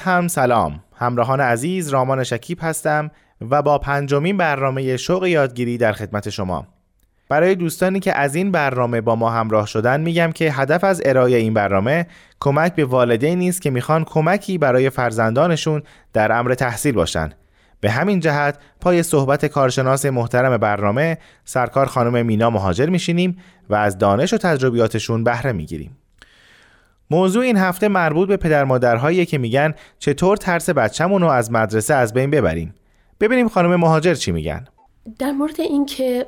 هم 0.07 0.29
سلام. 0.29 0.81
همراهان 0.95 1.41
عزیز 1.41 1.89
رامان 1.89 2.25
شکیب 2.25 2.59
هستم 2.63 3.11
و 3.51 3.63
با 3.63 3.79
پنجمین 3.79 4.37
برنامه 4.37 4.97
شوق 4.97 5.27
یادگیری 5.27 5.79
در 5.79 5.93
خدمت 5.93 6.31
شما. 6.31 6.67
برای 7.29 7.55
دوستانی 7.55 8.01
که 8.01 8.19
از 8.19 8.35
این 8.35 8.51
برنامه 8.51 9.01
با 9.01 9.17
ما 9.17 9.31
همراه 9.31 9.67
شدن 9.67 10.01
میگم 10.01 10.33
که 10.33 10.53
هدف 10.53 10.85
از 10.85 11.03
ارائه 11.05 11.37
این 11.37 11.55
برنامه 11.55 12.07
کمک 12.41 12.75
به 12.75 12.85
والدینی 12.85 13.49
است 13.49 13.63
که 13.63 13.71
می‌خوان 13.71 14.05
کمکی 14.05 14.59
برای 14.59 14.91
فرزندانشون 14.91 15.83
در 16.13 16.33
امر 16.33 16.55
تحصیل 16.55 16.95
باشن. 16.95 17.31
به 17.81 17.91
همین 17.91 18.21
جهت 18.21 18.59
پای 18.81 19.03
صحبت 19.03 19.47
کارشناس 19.47 20.07
محترم 20.07 20.57
برنامه 20.57 21.19
سرکار 21.45 21.87
خانم 21.87 22.27
مینا 22.27 22.51
مهاجر 22.51 22.87
میشینیم 22.87 23.37
و 23.71 23.75
از 23.75 23.99
دانش 23.99 24.35
و 24.35 24.39
تجربیاتشون 24.39 25.25
بهره 25.25 25.53
می‌گیریم. 25.53 25.97
موضوع 27.11 27.45
این 27.45 27.57
هفته 27.57 27.89
مربوط 27.89 28.29
به 28.29 28.37
پدر 28.37 28.65
مادرهایی 28.65 29.27
که 29.27 29.39
میگن 29.39 29.75
چطور 29.99 30.37
ترس 30.37 30.71
بچه‌مون 30.71 31.23
رو 31.23 31.29
از 31.29 31.53
مدرسه 31.53 31.95
از 31.95 32.13
بین 32.13 32.31
ببریم. 32.31 32.75
ببینیم 33.21 33.49
خانم 33.49 33.77
مهاجر 33.77 34.15
چی 34.15 34.33
میگن. 34.33 34.65
در 35.19 35.33
مورد 35.33 35.61
اینکه 35.61 36.27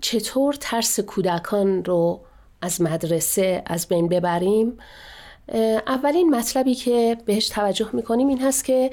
چطور 0.00 0.54
ترس 0.60 1.00
کودکان 1.00 1.84
رو 1.84 2.20
از 2.62 2.82
مدرسه 2.82 3.62
از 3.66 3.88
بین 3.88 4.08
ببریم 4.08 4.78
اولین 5.86 6.30
مطلبی 6.30 6.74
که 6.74 7.16
بهش 7.26 7.48
توجه 7.48 7.88
می‌کنیم 7.92 8.28
این 8.28 8.42
هست 8.42 8.64
که 8.64 8.90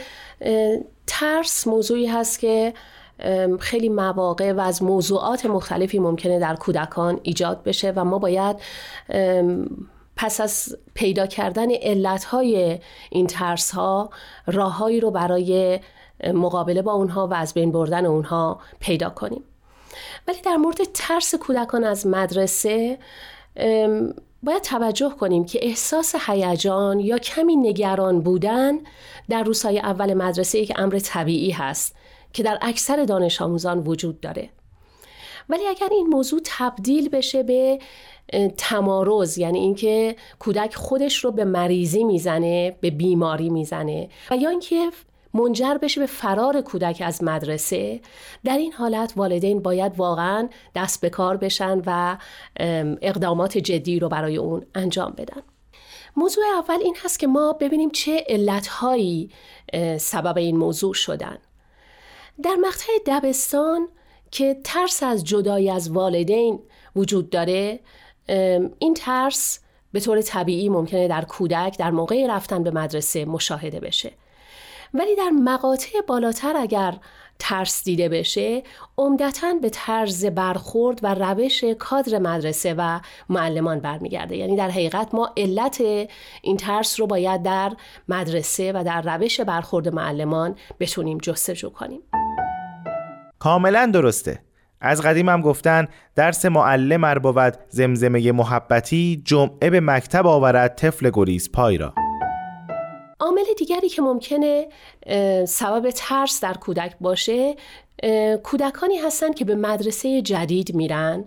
ترس 1.08 1.67
موضوعی 1.67 2.08
هست 2.08 2.39
که 2.39 2.74
خیلی 3.60 3.89
مواقع 3.89 4.52
و 4.52 4.60
از 4.60 4.84
موضوعات 4.84 5.46
مختلفی 5.46 6.00
ممکنه 6.00 6.39
در 6.39 6.56
کودکان 6.56 7.20
ایجاد 7.24 7.63
بشه 7.63 7.94
و 7.96 8.06
ما 8.06 8.20
باید 8.20 8.56
پس 10.21 10.41
از 10.41 10.77
پیدا 10.93 11.27
کردن 11.27 11.71
علتهای 11.71 12.79
این 13.10 13.27
ترس 13.27 13.71
ها 13.71 14.10
راههایی 14.47 14.99
رو 14.99 15.12
برای 15.12 15.79
مقابله 16.34 16.81
با 16.81 16.93
اونها 16.93 17.27
و 17.27 17.34
از 17.34 17.53
بین 17.53 17.71
بردن 17.71 18.05
اونها 18.05 18.60
پیدا 18.79 19.10
کنیم. 19.10 19.43
ولی 20.27 20.41
در 20.41 20.55
مورد 20.55 20.77
ترس 20.93 21.36
کودکان 21.36 21.84
از 21.84 22.07
مدرسه 22.07 22.99
باید 24.43 24.62
توجه 24.63 25.10
کنیم 25.10 25.45
که 25.45 25.60
احساس 25.62 26.15
هیجان 26.27 26.99
یا 26.99 27.17
کمی 27.17 27.55
نگران 27.55 28.21
بودن 28.21 28.73
در 29.29 29.43
روزهای 29.43 29.79
اول 29.79 30.13
مدرسه 30.13 30.60
یک 30.60 30.73
امر 30.75 30.99
طبیعی 30.99 31.51
هست 31.51 31.95
که 32.34 32.43
در 32.43 32.57
اکثر 32.62 33.05
دانش 33.05 33.41
آموزان 33.41 33.79
وجود 33.79 34.19
داره. 34.19 34.49
ولی 35.49 35.67
اگر 35.67 35.88
این 35.91 36.07
موضوع 36.07 36.41
تبدیل 36.43 37.10
بشه 37.10 37.43
به 37.43 37.79
تمارز 38.58 39.38
یعنی 39.38 39.60
اینکه 39.60 40.15
کودک 40.39 40.76
خودش 40.76 41.17
رو 41.17 41.32
به 41.32 41.46
مریضی 41.46 42.04
می‌زنه 42.04 42.78
به 42.82 42.89
بیماری 42.89 43.50
می‌زنه 43.50 44.10
و 44.32 44.38
یا 44.38 44.50
اینکه 44.50 44.89
منجر 45.34 45.78
بشه 45.78 46.02
به 46.02 46.08
فرار 46.08 46.62
کودک 46.62 47.02
از 47.06 47.24
مدرسه. 47.24 48.02
در 48.44 48.58
این 48.58 48.74
حالت 48.74 49.13
والدین 49.15 49.62
باید 49.62 49.94
واقعا 49.98 50.50
دست 50.76 51.02
به 51.02 51.10
کار 51.10 51.38
بشن 51.38 51.82
و 51.86 52.17
اقدامات 53.02 53.58
جدی 53.58 54.00
رو 54.00 54.10
برای 54.10 54.38
اون 54.38 54.65
انجام 54.76 55.13
بدن. 55.17 55.41
موضوع 56.15 56.44
اول 56.58 56.80
این 56.84 56.96
هست 57.04 57.20
که 57.20 57.28
ما 57.28 57.54
ببینیم 57.54 57.89
چه 57.89 58.26
علتهایی 58.30 59.30
سبب 59.98 60.38
این 60.38 60.58
موضوع 60.58 60.94
شدن. 60.94 61.38
در 62.44 62.56
مقطع 62.56 62.91
دبستان 63.06 63.88
که 64.32 64.58
ترس 64.63 65.04
از 65.04 65.24
جدایی 65.24 65.70
از 65.70 65.91
والدین 65.91 66.60
وجود 66.96 67.30
داره 67.30 67.80
این 68.79 68.93
ترس 68.93 69.60
به 69.91 69.99
طور 69.99 70.21
طبیعی 70.21 70.69
ممکنه 70.69 71.07
در 71.07 71.25
کودک 71.25 71.77
در 71.79 71.91
موقع 71.91 72.27
رفتن 72.29 72.63
به 72.63 72.71
مدرسه 72.71 73.25
مشاهده 73.25 73.79
بشه. 73.79 74.12
ولی 74.93 75.15
در 75.15 75.29
مقاطع 75.29 76.01
بالاتر 76.07 76.57
اگر 76.57 76.97
ترس 77.39 77.84
دیده 77.84 78.10
بشه 78.10 78.63
عمدتا 78.97 79.53
به 79.62 79.69
طرز 79.69 80.25
برخورد 80.25 80.99
و 81.03 81.13
روش 81.13 81.63
کادر 81.63 82.19
مدرسه 82.19 82.75
و 82.77 82.99
معلمان 83.29 83.79
برمیگرده. 83.79 84.38
یعنی 84.38 84.55
در 84.55 84.69
حقیقت 84.69 85.13
ما 85.13 85.34
علت 85.38 85.81
این 86.41 86.57
ترس 86.57 86.99
رو 86.99 87.07
باید 87.07 87.43
در 87.43 87.71
مدرسه 88.07 88.71
و 88.71 88.84
در 88.84 89.01
روش 89.01 89.41
برخورد 89.41 89.89
معلمان 89.89 90.55
بتونیم 90.79 91.17
جستجو 91.17 91.69
کنیم. 91.69 92.01
کاملا 93.39 93.91
درسته. 93.93 94.39
از 94.82 95.02
قدیم 95.02 95.30
هم 95.30 95.41
گفتن 95.41 95.88
درس 96.15 96.46
معلم 96.46 97.04
ار 97.04 97.20
بود 97.20 97.54
زمزمه 97.70 98.32
محبتی 98.32 99.22
جمعه 99.26 99.70
به 99.70 99.80
مکتب 99.80 100.28
آورد 100.28 100.76
طفل 100.76 101.10
گریز 101.13 101.52
پای 101.52 101.78
را 101.78 101.94
عامل 103.20 103.44
دیگری 103.58 103.89
که 103.89 104.02
ممکنه 104.02 104.67
سبب 105.48 105.89
ترس 105.89 106.44
در 106.44 106.54
کودک 106.54 106.96
باشه 107.02 107.56
کودکانی 108.44 108.98
هستند 108.98 109.36
که 109.36 109.46
به 109.46 109.56
مدرسه 109.56 110.22
جدید 110.22 110.76
میرن 110.76 111.26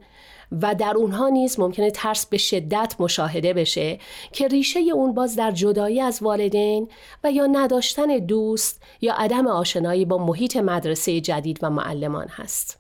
و 0.62 0.74
در 0.74 0.94
اونها 0.96 1.28
نیز 1.28 1.60
ممکنه 1.60 1.90
ترس 1.90 2.26
به 2.26 2.38
شدت 2.38 2.94
مشاهده 2.98 3.52
بشه 3.52 3.98
که 4.32 4.48
ریشه 4.48 4.80
اون 4.80 5.14
باز 5.14 5.36
در 5.36 5.50
جدایی 5.50 6.00
از 6.00 6.22
والدین 6.22 6.88
و 7.24 7.30
یا 7.30 7.46
نداشتن 7.46 8.06
دوست 8.18 8.82
یا 9.00 9.14
عدم 9.14 9.46
آشنایی 9.46 10.04
با 10.04 10.18
محیط 10.18 10.56
مدرسه 10.56 11.20
جدید 11.20 11.58
و 11.62 11.70
معلمان 11.70 12.28
هست. 12.28 12.78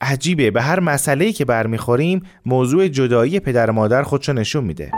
عجیبه 0.00 0.50
به 0.50 0.62
هر 0.62 0.80
مسئله‌ای 0.80 1.32
که 1.32 1.44
برمیخوریم 1.44 2.22
موضوع 2.46 2.88
جدایی 2.88 3.40
پدر 3.40 3.70
مادر 3.70 4.02
خودشو 4.02 4.32
نشون 4.32 4.64
میده. 4.64 4.92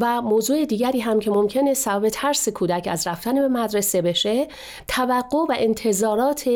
و 0.00 0.22
موضوع 0.22 0.64
دیگری 0.64 1.00
هم 1.00 1.20
که 1.20 1.30
ممکنه 1.30 1.74
سبب 1.74 2.08
ترس 2.08 2.48
کودک 2.48 2.88
از 2.90 3.06
رفتن 3.06 3.34
به 3.34 3.48
مدرسه 3.48 4.02
بشه 4.02 4.48
توقع 4.88 5.38
و 5.38 5.54
انتظارات 5.56 6.48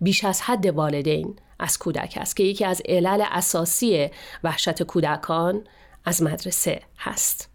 بیش 0.00 0.24
از 0.24 0.42
حد 0.42 0.66
والدین 0.66 1.36
از 1.58 1.78
کودک 1.78 2.18
است 2.20 2.36
که 2.36 2.42
یکی 2.42 2.64
از 2.64 2.82
علل 2.88 3.24
اساسی 3.30 4.08
وحشت 4.44 4.82
کودکان 4.82 5.64
از 6.04 6.22
مدرسه 6.22 6.80
هست 6.98 7.48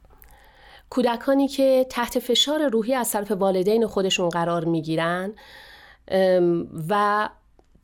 کودکانی 0.90 1.48
که 1.48 1.86
تحت 1.90 2.20
فشار 2.20 2.68
روحی 2.70 2.94
از 2.94 3.12
طرف 3.12 3.32
والدین 3.32 3.88
خودشون 3.88 4.30
قرار 4.30 4.66
می‌گیرن 4.66 5.34
و 6.90 7.30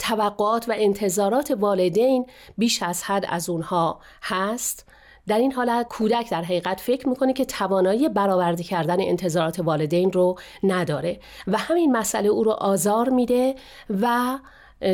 توقعات 0.04 0.70
و 0.70 0.74
انتظارات 0.76 1.52
والدین 1.60 2.26
بیش 2.58 2.84
از 2.84 3.04
حد 3.04 3.26
از 3.30 3.50
اونها 3.50 4.00
هست. 4.24 4.86
در 5.28 5.38
این 5.38 5.52
حالت 5.52 5.88
کودک 5.88 6.30
در 6.30 6.42
حقیقت 6.42 6.80
فکر 6.80 7.10
می‌کنه 7.10 7.34
که 7.34 7.46
توانایی 7.46 8.10
برآورده 8.10 8.64
کردن 8.64 9.02
انتظارات 9.02 9.60
والدین 9.60 10.12
رو 10.12 10.36
نداره 10.64 11.20
و 11.48 11.58
همین 11.58 11.92
مسئله 11.92 12.30
او 12.30 12.44
رو 12.44 12.52
آزار 12.52 13.10
میده 13.10 13.56
و 14.02 14.40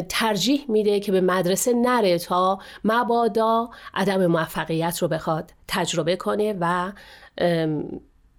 ترجیح 0.09 0.65
میده 0.67 0.99
که 0.99 1.11
به 1.11 1.21
مدرسه 1.21 1.73
نره 1.73 2.19
تا 2.19 2.59
مبادا 2.83 3.69
عدم 3.93 4.27
موفقیت 4.27 4.97
رو 4.97 5.07
بخواد 5.07 5.51
تجربه 5.67 6.15
کنه 6.15 6.55
و 6.59 6.91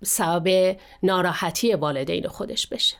سبب 0.02 0.76
ناراحتی 1.02 1.74
والدین 1.74 2.28
خودش 2.28 2.66
بشه. 2.66 2.96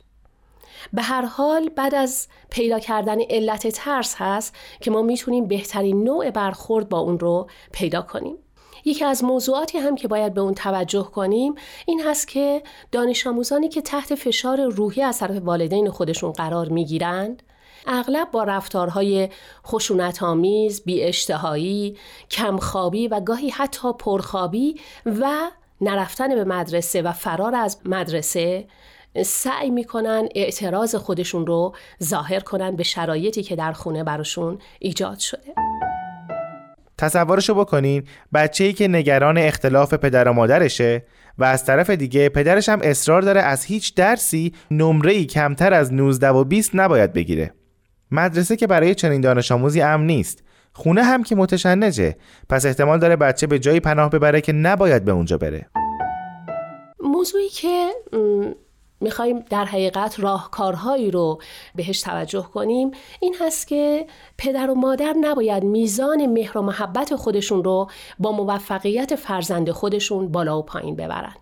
به 0.92 1.02
هر 1.02 1.22
حال 1.22 1.68
بعد 1.68 1.94
از 1.94 2.28
پیدا 2.50 2.78
کردن 2.78 3.20
علت 3.30 3.68
ترس 3.68 4.14
هست 4.18 4.56
که 4.80 4.90
ما 4.90 5.02
می‌تونیم 5.02 5.48
بهترین 5.48 6.04
نوع 6.04 6.30
برخورد 6.30 6.88
با 6.88 6.98
اون 6.98 7.18
رو 7.18 7.46
پیدا 7.72 8.02
کنیم. 8.02 8.36
یکی 8.84 9.04
از 9.04 9.24
موضوعاتی 9.24 9.78
هم 9.78 9.96
که 9.96 10.08
باید 10.08 10.34
به 10.34 10.40
اون 10.40 10.54
توجه 10.54 11.02
کنیم 11.02 11.54
این 11.86 12.02
هست 12.02 12.28
که 12.28 12.62
دانش 12.92 13.26
آموزانی 13.26 13.68
که 13.68 13.82
تحت 13.82 14.14
فشار 14.14 14.60
روحی 14.66 15.02
از 15.02 15.18
طرف 15.18 15.42
والدین 15.42 15.90
خودشون 15.90 16.32
قرار 16.32 16.68
می‌گیرند 16.68 17.42
اغلب 17.86 18.30
با 18.30 18.44
رفتارهای 18.44 19.28
خشونت 19.66 20.22
آمیز، 20.22 20.84
بی 20.84 21.02
اشتهایی، 21.02 21.96
کمخوابی 22.30 23.08
و 23.08 23.20
گاهی 23.20 23.50
حتی 23.50 23.92
پرخوابی 23.92 24.80
و 25.06 25.50
نرفتن 25.80 26.34
به 26.34 26.44
مدرسه 26.44 27.02
و 27.02 27.12
فرار 27.12 27.54
از 27.54 27.78
مدرسه 27.84 28.66
سعی 29.16 29.70
می‌کنن 29.70 30.28
اعتراض 30.34 30.94
خودشون 30.94 31.46
رو 31.46 31.74
ظاهر 32.02 32.40
کنن 32.40 32.76
به 32.76 32.82
شرایطی 32.82 33.42
که 33.42 33.56
در 33.56 33.72
خونه 33.72 34.04
براشون 34.04 34.58
ایجاد 34.78 35.18
شده. 35.18 35.54
تصورشو 36.98 37.54
بکنین 37.54 38.04
بچه 38.34 38.64
ای 38.64 38.72
که 38.72 38.88
نگران 38.88 39.38
اختلاف 39.38 39.94
پدر 39.94 40.28
و 40.28 40.32
مادرشه 40.32 41.04
و 41.38 41.44
از 41.44 41.64
طرف 41.64 41.90
دیگه 41.90 42.28
پدرش 42.28 42.68
هم 42.68 42.80
اصرار 42.82 43.22
داره 43.22 43.40
از 43.40 43.64
هیچ 43.64 43.94
درسی 43.94 44.54
نمره 44.70 45.12
ای 45.12 45.24
کمتر 45.24 45.74
از 45.74 45.92
19 45.92 46.28
و 46.28 46.44
20 46.44 46.70
نباید 46.74 47.12
بگیره. 47.12 47.54
مدرسه 48.11 48.56
که 48.56 48.66
برای 48.66 48.94
چنین 48.94 49.20
دانش 49.20 49.52
آموزی 49.52 49.80
امن 49.80 50.06
نیست. 50.06 50.42
خونه 50.72 51.02
هم 51.02 51.22
که 51.22 51.36
متشنجه. 51.36 52.16
پس 52.48 52.66
احتمال 52.66 52.98
داره 52.98 53.16
بچه 53.16 53.46
به 53.46 53.58
جایی 53.58 53.80
پناه 53.80 54.11
ببره 54.11 54.40
که 54.40 54.52
نباید 54.52 55.04
به 55.04 55.12
اونجا 55.12 55.38
بره. 55.38 55.66
موضوعی 57.00 57.48
که 57.48 57.90
می‌خوایم 59.01 59.38
در 59.38 59.64
حقیقت 59.64 60.20
راهکارهایی 60.20 61.11
رو 61.11 61.40
بهش 61.74 62.01
توجه 62.01 62.42
کنیم. 62.42 62.90
این 63.20 63.36
هست 63.40 63.68
که 63.68 64.07
پدر 64.38 64.70
و 64.70 64.74
مادر 64.74 65.14
نباید 65.20 65.64
میزان 65.64 66.26
مهر 66.26 66.59
و 66.59 66.62
محبت 66.62 67.16
خودشون 67.16 67.64
رو 67.64 67.90
با 68.18 68.32
موفقیت 68.32 69.14
فرزند 69.14 69.70
خودشون 69.70 70.28
بالا 70.28 70.59
و 70.59 70.62
پایین 70.62 70.96
ببرن. 70.96 71.34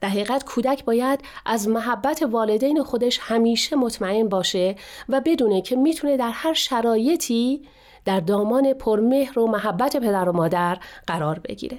در 0.00 0.08
حقیقت 0.08 0.44
کودک 0.44 0.84
باید 0.84 1.20
از 1.46 1.68
محبت 1.68 2.22
والدین 2.22 2.82
خودش 2.82 3.18
همیشه 3.22 3.76
مطمئن 3.76 4.28
باشه 4.28 4.76
و 5.08 5.20
بدونه 5.24 5.62
که 5.62 5.76
می‌تونه 5.76 6.16
در 6.16 6.30
هر 6.30 6.54
شرایطی 6.54 7.62
در 8.04 8.20
دامان 8.20 8.72
پرمهر 8.72 9.38
و 9.38 9.46
محبت 9.46 9.96
پدر 9.96 10.28
و 10.28 10.32
مادر 10.32 10.78
قرار 11.06 11.38
بگیره. 11.38 11.78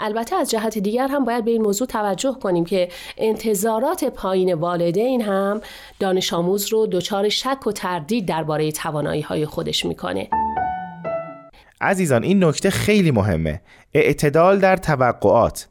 البته 0.00 0.36
از 0.36 0.50
جهت 0.50 0.78
دیگر 0.78 1.08
هم 1.08 1.24
باید 1.24 1.44
به 1.44 1.50
این 1.50 1.62
موضوع 1.62 1.86
توجه 1.86 2.36
کنیم 2.42 2.64
که 2.64 2.88
انتظارات 3.16 4.04
پایین 4.04 4.54
والدین 4.54 5.22
هم 5.22 5.60
دانش 6.00 6.32
آموز 6.32 6.72
رو 6.72 6.86
دچار 6.86 7.28
شک 7.28 7.66
و 7.66 7.72
تردید 7.72 8.26
درباره 8.26 8.72
توانایی 8.72 9.22
های 9.22 9.46
خودش 9.46 9.84
می‌کنه. 9.84 10.28
عزیزان 11.80 12.22
این 12.22 12.44
نکته 12.44 12.70
خیلی 12.70 13.10
مهمه. 13.10 13.60
اعتدال 13.94 14.58
در 14.58 14.76
توقعات. 14.76 15.68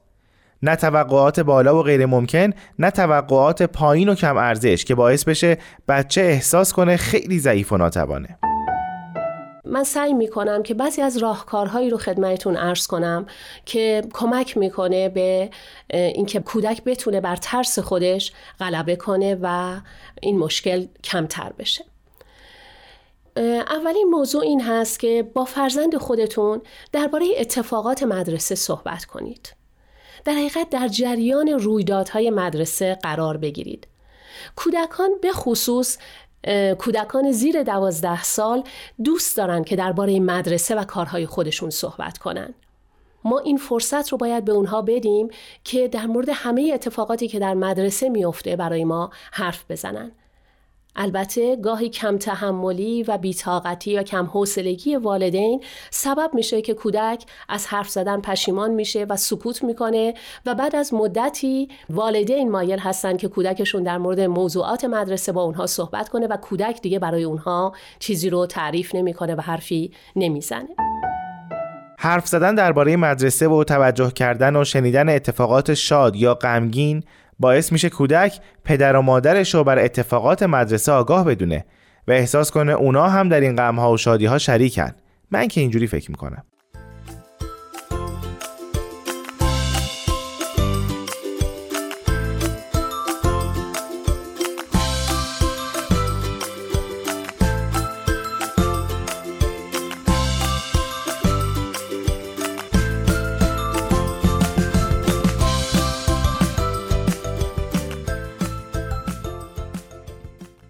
نه 0.64 0.76
توقعات 0.76 1.40
بالا 1.40 1.80
و 1.80 1.84
غیر 1.84 2.06
ممکن 2.06 2.54
نه 2.80 2.92
توقعات 2.92 3.64
پایین 3.64 4.10
و 4.10 4.16
کم 4.16 4.38
ارزش 4.38 4.86
که 4.86 4.96
باعث 4.96 5.24
بشه 5.24 5.58
بچه 5.88 6.22
احساس 6.22 6.74
کنه 6.74 6.98
خیلی 6.98 7.40
ضعیف 7.40 7.72
و 7.72 7.78
ناتوانه. 7.78 8.38
من 9.70 9.84
سعی 9.84 10.14
می‌کنم 10.14 10.64
که 10.64 10.74
بعضی 10.74 11.02
از 11.02 11.18
راهکارهایی 11.18 11.90
رو 11.90 11.98
خدمتتون 11.98 12.58
ارز 12.58 12.88
کنم 12.88 13.26
که 13.66 14.04
کمک 14.14 14.58
می‌کنه 14.58 15.10
به 15.10 15.50
اینکه 15.90 16.40
کودک 16.40 16.84
بتونه 16.84 17.22
بر 17.22 17.36
ترس 17.36 17.80
خودش 17.80 18.32
غلبه 18.60 18.96
کنه 18.96 19.38
و 19.42 19.80
این 20.22 20.40
مشکل 20.40 20.86
کمتر 21.04 21.54
بشه 21.60 21.86
اولین 23.70 24.08
موضوع 24.12 24.42
این 24.42 24.62
هست 24.62 25.00
که 25.00 25.24
با 25.34 25.46
فرزند 25.46 25.98
خودتون 25.98 26.62
درباره 26.92 27.26
اتفاقات 27.38 28.04
مدرسه 28.04 28.56
صحبت 28.56 29.06
کنید. 29.06 29.54
در 30.26 30.34
حقیقت 30.34 30.70
در 30.70 30.88
جریان 30.88 31.50
رویدادهای 31.50 32.30
مدرسه 32.30 32.98
قرار 33.04 33.38
بگیرید. 33.38 33.88
کودکان 34.56 35.10
به 35.22 35.32
خصوص 35.32 35.98
کودکان 36.80 37.32
زیر 37.32 37.64
دوازده 37.64 38.24
سال 38.24 38.64
دوست 39.04 39.38
دارن 39.38 39.64
که 39.64 39.76
درباره 39.76 40.20
مدرسه 40.20 40.76
و 40.76 40.84
کارهای 40.84 41.26
خودشون 41.26 41.70
صحبت 41.70 42.18
کنن. 42.18 42.54
ما 43.24 43.40
این 43.40 43.58
فرصت 43.58 44.10
رو 44.10 44.18
باید 44.18 44.46
به 44.46 44.52
اونها 44.52 44.82
بدیم 44.82 45.30
که 45.64 45.88
در 45.88 46.06
مورد 46.06 46.30
همه 46.34 46.72
اتفاقاتی 46.74 47.28
که 47.28 47.40
در 47.40 47.54
مدرسه 47.54 48.10
میفته 48.10 48.56
برای 48.56 48.84
ما 48.84 49.12
حرف 49.32 49.66
بزنن. 49.70 50.12
البته 50.98 51.56
گاهی 51.56 51.90
کم 51.90 52.18
تحملی 52.18 53.04
و 53.04 53.18
بیتاقتی 53.18 53.98
و 53.98 54.04
کم 54.04 54.26
حوصلگی 54.26 54.96
والدین 54.96 55.64
سبب 55.90 56.32
میشه 56.34 56.62
که 56.62 56.74
کودک 56.74 57.24
از 57.50 57.68
حرف 57.68 57.90
زدن 57.90 58.22
پشیمان 58.22 58.72
میشه 58.72 59.06
و 59.10 59.16
سکوت 59.16 59.64
می‌کنه 59.64 60.14
و 60.46 60.56
بعد 60.56 60.76
از 60.76 60.94
مدتی 60.94 61.70
والدین 61.90 62.52
مایل 62.52 62.80
هستن 62.80 63.18
که 63.18 63.28
کودکشون 63.28 63.84
در 63.84 63.98
مورد 63.98 64.20
موضوعات 64.20 64.86
مدرسه 64.86 65.32
با 65.32 65.42
اونها 65.42 65.66
صحبت 65.66 66.10
کنه 66.10 66.28
و 66.28 66.38
کودک 66.38 66.82
دیگه 66.82 67.00
برای 67.00 67.24
اونها 67.24 67.74
چیزی 68.00 68.30
رو 68.30 68.46
تعریف 68.46 68.96
نمی‌کنه 68.96 69.36
و 69.36 69.42
حرفی 69.42 69.92
نمی‌زنه. 70.16 70.70
حرف 72.00 72.28
زدن 72.28 72.56
درباره 72.56 72.98
مدرسه 72.98 73.48
و 73.48 73.64
توجه 73.64 74.12
کردن 74.12 74.56
و 74.56 74.64
شنیدن 74.64 75.10
اتفاقات 75.10 75.74
شاد 75.74 76.16
یا 76.16 76.34
غمگین 76.34 77.04
باعث 77.40 77.72
میشه 77.72 77.90
کودک 77.90 78.40
پدر 78.64 78.96
و 78.96 79.02
مادرش 79.02 79.56
رو 79.56 79.64
بر 79.64 79.80
اتفاقات 79.80 80.44
مدرسه 80.44 80.92
آگاه 80.92 81.26
بدونه 81.26 81.66
و 82.08 82.12
احساس 82.12 82.52
کنه 82.52 82.74
اونا 82.74 83.10
هم 83.10 83.30
در 83.30 83.40
این 83.40 83.56
غمها 83.56 83.92
و 83.92 83.98
شادیها 83.98 84.38
شریکن. 84.38 84.92
من 85.32 85.48
که 85.48 85.62
اینجوری 85.62 85.88
فکر 85.88 86.12
می‌کنم. 86.12 86.44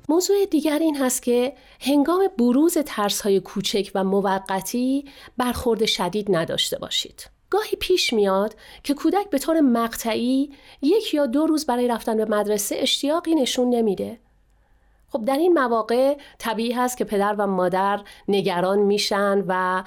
موضوع 0.09 0.45
دیگر 0.45 0.79
این 0.79 0.97
هست 0.97 1.23
که 1.23 1.53
هنگام 1.81 2.27
بروز 2.37 2.77
ترس 2.77 3.21
های 3.21 3.39
کوچک 3.39 3.91
و 3.95 4.03
موقتی 4.03 5.05
برخورد 5.37 5.85
شدید 5.85 6.35
نداشته 6.35 6.79
باشید. 6.79 7.29
گاهی 7.49 7.77
پیش 7.79 8.13
میاد 8.13 8.55
که 8.83 8.93
کودک 8.93 9.29
به 9.29 9.39
طور 9.39 9.61
مقطعی 9.61 10.51
یک 10.81 11.13
یا 11.13 11.25
دو 11.25 11.45
روز 11.45 11.65
برای 11.65 11.87
رفتن 11.87 12.17
به 12.17 12.25
مدرسه 12.25 12.75
اشتیاقی 12.79 13.35
نشون 13.35 13.69
نمیده. 13.69 14.19
خب 15.09 15.25
در 15.25 15.37
این 15.37 15.53
مواقع 15.53 16.17
طبیعی 16.39 16.71
هست 16.71 16.97
که 16.97 17.05
پدر 17.05 17.35
و 17.37 17.47
مادر 17.47 18.01
نگران 18.27 18.79
میشن 18.79 19.43
و 19.47 19.83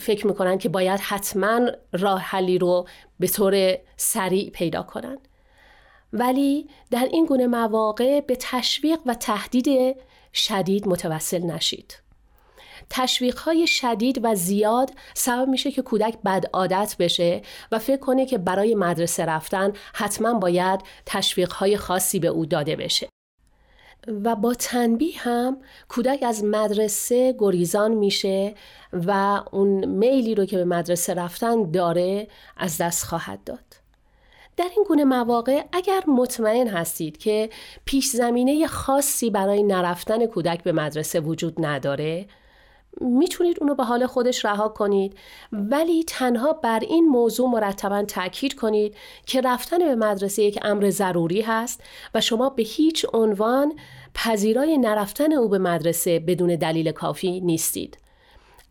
فکر 0.00 0.26
می‌کنن 0.26 0.58
که 0.58 0.68
باید 0.68 1.00
حتما 1.00 1.60
راه 1.92 2.20
حلی 2.20 2.58
رو 2.58 2.86
به 3.20 3.28
طور 3.28 3.78
سریع 3.96 4.50
پیدا 4.50 4.82
کنن. 4.82 5.18
ولی 6.12 6.68
در 6.90 7.08
این 7.12 7.26
گونه 7.26 7.46
مواقع 7.46 8.20
به 8.20 8.36
تشویق 8.40 8.98
و 9.06 9.14
تهدید 9.14 9.96
شدید 10.32 10.88
متوسل 10.88 11.42
نشید. 11.42 12.08
تشویق 12.90 13.38
های 13.38 13.66
شدید 13.66 14.20
و 14.22 14.34
زیاد 14.34 14.90
سبب 15.14 15.48
میشه 15.48 15.70
که 15.70 15.82
کودک 15.82 16.18
بد 16.24 16.44
عادت 16.52 16.96
بشه 16.98 17.42
و 17.72 17.78
فکر 17.78 18.00
کنه 18.00 18.26
که 18.26 18.38
برای 18.38 18.74
مدرسه 18.74 19.24
رفتن 19.24 19.72
حتما 19.94 20.34
باید 20.34 20.80
تشویق 21.06 21.52
های 21.52 21.76
خاصی 21.76 22.18
به 22.18 22.28
او 22.28 22.46
داده 22.46 22.76
بشه. 22.76 23.08
و 24.24 24.36
با 24.36 24.54
تنبیه 24.54 25.18
هم 25.18 25.56
کودک 25.88 26.22
از 26.22 26.44
مدرسه 26.44 27.34
گریزان 27.38 27.94
میشه 27.94 28.54
و 28.92 29.40
اون 29.52 29.86
میلی 29.86 30.34
رو 30.34 30.44
که 30.44 30.56
به 30.56 30.64
مدرسه 30.64 31.14
رفتن 31.14 31.70
داره 31.70 32.28
از 32.56 32.78
دست 32.78 33.04
خواهد 33.04 33.44
داد. 33.44 33.67
در 34.58 34.70
این 34.76 34.84
گونه 34.88 35.04
مواقع 35.04 35.64
اگر 35.72 36.02
مطمئن 36.06 36.68
هستید 36.68 37.18
که 37.18 37.50
پیش 37.84 38.06
زمینه 38.06 38.66
خاصی 38.66 39.30
برای 39.30 39.62
نرفتن 39.62 40.26
کودک 40.26 40.62
به 40.62 40.72
مدرسه 40.72 41.20
وجود 41.20 41.54
نداره 41.58 42.26
می‌تونید 43.00 43.56
اونو 43.60 43.74
به 43.74 43.84
حال 43.84 44.06
خودش 44.06 44.44
رها 44.44 44.68
کنید 44.68 45.16
ولی 45.52 46.04
تنها 46.04 46.52
بر 46.52 46.80
این 46.80 47.08
موضوع 47.08 47.50
مرتبا 47.50 48.02
تاکید 48.02 48.54
کنید 48.54 48.94
که 49.26 49.40
رفتن 49.40 49.78
به 49.78 49.94
مدرسه 49.94 50.42
یک 50.42 50.58
امر 50.62 50.90
ضروری 50.90 51.40
هست 51.40 51.82
و 52.14 52.20
شما 52.20 52.50
به 52.50 52.62
هیچ 52.62 53.06
عنوان 53.12 53.72
پذیرای 54.14 54.78
نرفتن 54.78 55.32
او 55.32 55.48
به 55.48 55.58
مدرسه 55.58 56.18
بدون 56.20 56.56
دلیل 56.56 56.92
کافی 56.92 57.40
نیستید. 57.40 57.98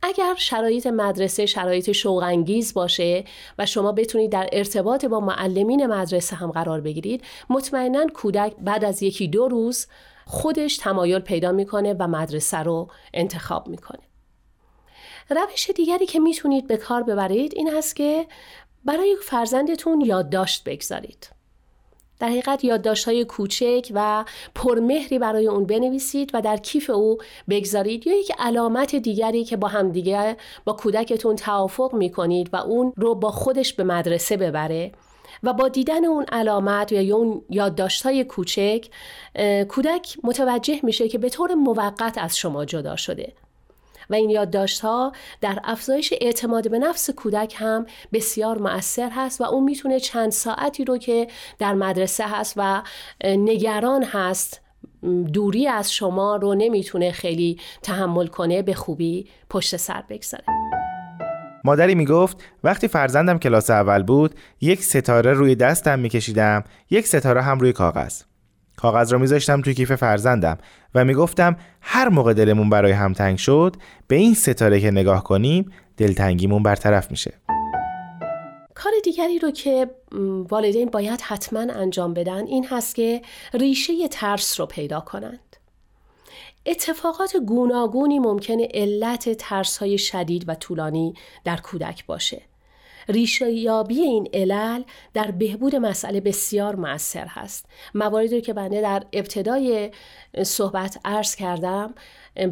اگر 0.07 0.35
شرایط 0.37 0.87
مدرسه 0.87 1.45
شرایط 1.45 1.91
شوقانگیز 1.91 2.73
باشه 2.73 3.23
و 3.57 3.65
شما 3.65 3.91
بتونید 3.91 4.31
در 4.31 4.49
ارتباط 4.51 5.05
با 5.05 5.19
معلمین 5.19 5.85
مدرسه 5.85 6.35
هم 6.35 6.51
قرار 6.51 6.81
بگیرید 6.81 7.23
مطمئنا 7.49 8.05
کودک 8.13 8.55
بعد 8.61 8.85
از 8.85 9.03
یکی 9.03 9.27
دو 9.27 9.47
روز 9.47 9.87
خودش 10.25 10.77
تمایل 10.77 11.19
پیدا 11.19 11.51
می‌کنه 11.51 11.93
و 11.93 12.07
مدرسه 12.07 12.57
رو 12.57 12.87
انتخاب 13.13 13.67
می‌کنه. 13.67 13.99
روش 15.29 15.69
دیگری 15.75 16.05
که 16.05 16.19
می‌تونید 16.19 16.67
به 16.67 16.77
کار 16.77 17.03
ببرید 17.03 17.53
این 17.55 17.69
هست 17.69 17.95
که 17.95 18.27
برای 18.85 19.15
فرزندتون 19.23 20.01
یادداشت 20.01 20.63
بگذارید. 20.63 21.36
در 22.19 22.27
حقیقت 22.27 22.63
یادداشت‌های 22.63 23.25
کوچک 23.25 23.91
و 23.93 24.25
پرمهری 24.55 25.19
برای 25.19 25.47
اون 25.47 25.65
بنویسید 25.65 26.31
و 26.33 26.41
در 26.41 26.57
کیف 26.57 26.89
او 26.89 27.17
بگذارید 27.49 28.07
یا 28.07 28.19
یک 28.19 28.31
علامت 28.39 28.95
دیگری 28.95 29.43
که 29.43 29.57
با 29.57 29.67
همدیگه 29.67 30.37
با 30.65 30.73
کودکتون 30.73 31.35
توافق 31.35 31.93
می‌کنید 31.93 32.49
و 32.53 32.57
اون 32.57 32.93
رو 32.95 33.15
با 33.15 33.31
خودش 33.31 33.73
به 33.73 33.83
مدرسه 33.83 34.37
ببره. 34.37 34.91
و 35.43 35.53
با 35.53 35.67
دیدن 35.67 36.05
اون 36.05 36.25
علامت 36.31 36.91
یا 36.91 37.17
اون 37.17 37.41
یادداشت‌های 37.49 38.23
کوچک 38.23 38.87
کودک 39.69 40.17
متوجه 40.23 40.79
میشه 40.83 41.07
که 41.07 41.17
به 41.17 41.29
طور 41.29 41.53
موقت 41.53 42.17
از 42.17 42.37
شما 42.37 42.65
جدا 42.65 42.95
شده. 42.95 43.33
و 44.09 44.15
این 44.15 44.29
یادداشت 44.29 44.79
ها 44.81 45.11
در 45.41 45.59
افزایش 45.63 46.13
اعتماد 46.21 46.71
به 46.71 46.79
نفس 46.79 47.09
کودک 47.09 47.55
هم 47.57 47.85
بسیار 48.13 48.57
مؤثر 48.57 49.09
هست 49.15 49.41
و 49.41 49.43
اون 49.43 49.63
می‌تونه 49.63 49.99
چند 49.99 50.31
ساعتی 50.31 50.85
رو 50.85 50.97
که 50.97 51.27
در 51.59 51.73
مدرسه 51.73 52.23
هست 52.27 52.53
و 52.57 52.83
نگران 53.23 54.03
هست 54.03 54.61
دوری 55.33 55.67
از 55.67 55.93
شما 55.93 56.35
رو 56.35 56.55
نمی‌تونه 56.55 57.11
خیلی 57.11 57.59
تحمل 57.83 58.27
کنه 58.27 58.61
به 58.61 58.73
خوبی 58.73 59.27
پشت 59.49 59.77
سر 59.77 60.03
بگذاره. 60.09 60.43
مادری 61.63 61.95
می‌گفت 61.95 62.43
وقتی 62.63 62.87
فرزندم 62.87 63.39
کلاس 63.39 63.69
اول 63.69 64.03
بود 64.03 64.35
یک 64.61 64.83
ستاره 64.83 65.33
روی 65.33 65.55
دستم 65.55 65.99
میکشیدم 65.99 66.63
یک 66.89 67.07
ستاره 67.07 67.41
هم 67.41 67.59
روی 67.59 67.73
کاغذ. 67.73 68.21
کاغذ 68.77 69.13
را 69.13 69.19
میذاشتم 69.19 69.61
توی 69.61 69.73
کیف 69.73 69.91
فرزندم 69.91 70.57
و 70.95 71.05
می‌گفتم 71.05 71.57
هر 71.81 72.09
موقع 72.09 72.33
دلمون 72.33 72.69
برای 72.69 72.91
هم 72.91 73.13
تنگ 73.13 73.37
شد 73.37 73.75
به 74.07 74.15
این 74.15 74.33
ستاره 74.33 74.79
که 74.79 74.91
نگاه 74.91 75.23
کنیم 75.23 75.71
دلتنگیمون 75.97 76.63
برطرف 76.63 77.11
میشه. 77.11 77.33
کار 78.75 78.91
دیگری 79.03 79.39
رو 79.39 79.51
که 79.51 79.89
والدین 80.49 80.89
باید 80.89 81.21
حتما 81.21 81.59
انجام 81.59 82.13
بدن 82.13 82.47
این 82.47 82.65
هست 82.65 82.95
که 82.95 83.21
ریشه 83.53 84.07
ترس 84.07 84.59
رو 84.59 84.65
پیدا 84.65 84.99
کنند. 84.99 85.55
اتفاقات 86.65 87.37
گوناگونی 87.37 88.19
ممکنه 88.19 88.67
علت 88.73 89.29
ترس 89.29 89.77
های 89.77 89.97
شدید 89.97 90.49
و 90.49 90.55
طولانی 90.55 91.13
در 91.43 91.57
کودک 91.57 92.05
باشه. 92.05 92.41
ریشه 93.09 93.51
یابی 93.51 93.99
این 93.99 94.29
علل 94.33 94.83
در 95.13 95.31
بهبود 95.31 95.75
مسئله 95.75 96.21
بسیار 96.21 96.75
مؤثر 96.75 97.25
هست. 97.27 97.65
مواردی 97.95 98.35
رو 98.35 98.41
که 98.41 98.53
بنده 98.53 98.81
در 98.81 99.03
ابتدای 99.13 99.91
صحبت 100.43 100.99
عرض 101.05 101.35
کردم 101.35 101.93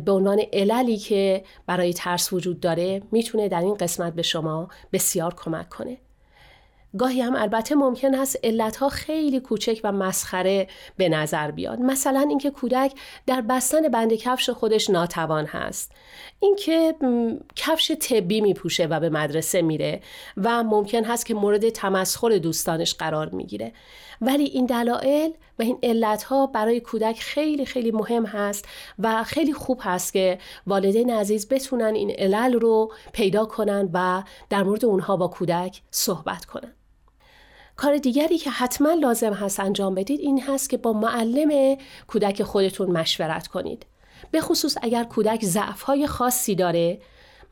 به 0.05 0.11
عنوان 0.11 0.41
عللی 0.53 0.97
که 0.97 1.43
برای 1.65 1.93
ترس 1.93 2.33
وجود 2.33 2.59
داره 2.59 3.01
می‌تونه 3.11 3.49
در 3.49 3.61
این 3.61 3.73
قسمت 3.73 4.13
به 4.13 4.21
شما 4.21 4.69
بسیار 4.93 5.33
کمک 5.33 5.69
کنه. 5.69 5.97
گاهی 6.97 7.21
هم 7.21 7.35
البته 7.35 7.75
ممکن 7.75 8.15
هست 8.15 8.39
علتها 8.43 8.89
خیلی 8.89 9.39
کوچک 9.39 9.81
و 9.83 9.91
مسخره 9.91 10.67
به 10.97 11.09
نظر 11.09 11.51
بیاد. 11.51 11.79
مثلا 11.79 12.25
اینکه 12.29 12.49
کودک 12.49 12.93
در 13.25 13.41
بستن 13.41 13.87
بند 13.87 14.13
کفش 14.13 14.49
خودش 14.49 14.89
ناتوان 14.89 15.45
هست. 15.45 15.91
اینکه 16.39 16.95
کفش 17.55 17.91
طبی 17.91 18.41
میپوشه 18.41 18.85
و 18.85 18.99
به 18.99 19.09
مدرسه 19.09 19.61
میره 19.61 20.01
و 20.37 20.63
ممکن 20.63 21.03
هست 21.03 21.25
که 21.25 21.33
مورد 21.33 21.69
تمسخر 21.69 22.37
دوستانش 22.37 22.93
قرار 22.93 23.29
می‌گیره. 23.29 23.73
ولی 24.21 24.43
این 24.43 24.65
دلایل 24.65 25.33
و 25.59 25.61
این 25.61 25.77
علتها 25.83 26.47
برای 26.47 26.79
کودک 26.79 27.19
خیلی 27.19 27.65
خیلی 27.65 27.91
مهم 27.91 28.25
هست 28.25 28.65
و 28.99 29.23
خیلی 29.23 29.53
خوب 29.53 29.79
هست 29.83 30.13
که 30.13 30.37
والدین 30.67 31.09
عزیز 31.09 31.47
بتونن 31.49 31.95
این 31.95 32.11
علل 32.11 32.53
رو 32.53 32.93
پیدا 33.13 33.45
کنن 33.45 33.89
و 33.93 34.23
در 34.49 34.63
مورد 34.63 34.85
اونها 34.85 35.17
با 35.17 35.27
کودک 35.27 35.81
صحبت 35.91 36.45
کنن. 36.45 36.73
کار 37.75 37.97
دیگری 37.97 38.37
که 38.37 38.49
حتما 38.49 38.93
لازم 38.93 39.33
هست 39.33 39.59
انجام 39.59 39.95
بدید 39.95 40.19
این 40.19 40.41
هست 40.41 40.69
که 40.69 40.77
با 40.77 40.93
معلم 40.93 41.77
کودک 42.07 42.43
خودتون 42.43 42.91
مشورت 42.91 43.47
کنید. 43.47 43.85
به 44.31 44.41
خصوص 44.41 44.77
اگر 44.81 45.03
کودک 45.03 45.45
ضعف‌های 45.45 46.07
خاصی 46.07 46.55
داره 46.55 47.01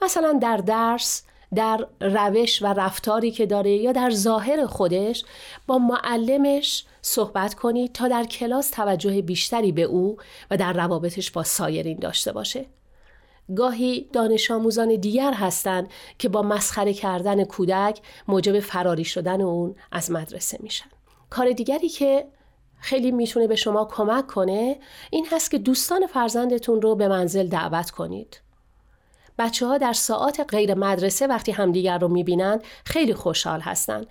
مثلا 0.02 0.40
در 0.42 0.58
درس 0.58 1.24
در 1.56 1.88
روش 2.02 2.62
و 2.62 2.66
رفتاری 2.66 3.32
که 3.32 3.46
داره 3.46 3.72
یا 3.72 3.92
در 3.92 4.10
ظاهر 4.10 4.66
خودش 4.66 5.26
با 5.68 5.78
معلمش 5.78 6.86
صحبت 7.02 7.54
کنید 7.54 7.94
تا 7.94 8.08
در 8.08 8.24
کلاس 8.24 8.70
توجه 8.70 9.22
بیشتری 9.22 9.72
به 9.72 9.82
او 9.82 10.18
و 10.52 10.58
در 10.58 10.74
روابطش 10.74 11.32
با 11.32 11.44
سایرین 11.44 12.00
داشته 12.00 12.32
باشه. 12.32 12.66
گاهی 13.56 14.10
دانش 14.14 14.52
آموزان 14.52 14.96
دیگر 14.96 15.34
هستند 15.34 15.88
که 16.18 16.30
با 16.30 16.42
مسخره 16.42 16.94
کردن 16.94 17.44
کودک 17.44 18.02
موجب 18.28 18.60
فراری 18.60 19.04
شدن 19.04 19.42
اون 19.42 19.76
از 19.92 20.12
مدرسه 20.12 20.58
میشن. 20.62 20.90
کار 21.30 21.52
دیگری 21.52 21.90
که 21.90 22.28
خیلی 22.80 23.12
می‌تونه 23.12 23.48
به 23.48 23.56
شما 23.56 23.86
کمک 23.86 24.28
کنه 24.28 24.80
این 25.12 25.28
هست 25.32 25.52
که 25.52 25.58
دوستان 25.58 26.08
فرزندتون 26.08 26.82
رو 26.82 26.96
به 26.96 27.08
منزل 27.08 27.48
دعوت 27.48 27.92
کنید. 27.92 28.42
بچه 29.38 29.66
ها 29.66 29.78
در 29.78 29.94
ساعات 29.94 30.46
غیر 30.50 30.74
مدرسه 30.74 31.28
وقتی 31.28 31.52
همدیگر 31.52 31.98
رو 31.98 32.08
می‌بینن 32.08 32.60
خیلی 32.86 33.14
خوشحال 33.14 33.60
هستند 33.60 34.08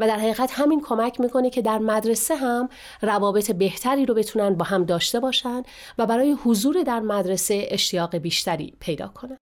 و 0.00 0.06
در 0.06 0.16
حقیقت 0.16 0.50
همین 0.52 0.80
کمک 0.80 1.20
می‌کنه 1.20 1.50
که 1.50 1.62
در 1.62 1.78
مدرسه 1.78 2.36
هم 2.36 2.68
روابط 3.02 3.50
بهتری 3.50 4.06
رو 4.06 4.14
بتونن 4.14 4.54
با 4.54 4.64
هم 4.64 4.84
داشته 4.84 5.20
باشن 5.20 5.62
و 5.98 6.06
برای 6.06 6.32
حضور 6.32 6.82
در 6.82 7.00
مدرسه 7.00 7.66
اشتیاق 7.70 8.16
بیشتری 8.16 8.74
پیدا 8.80 9.08
کنن. 9.08 9.38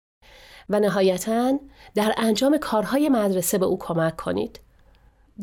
و 0.68 0.81
نهایتا 0.81 1.59
در 1.95 2.14
انجام 2.16 2.59
کارهای 2.59 3.09
مدرسه 3.09 3.59
به 3.59 3.66
او 3.66 3.79
کمک 3.79 4.16
کنید. 4.16 4.61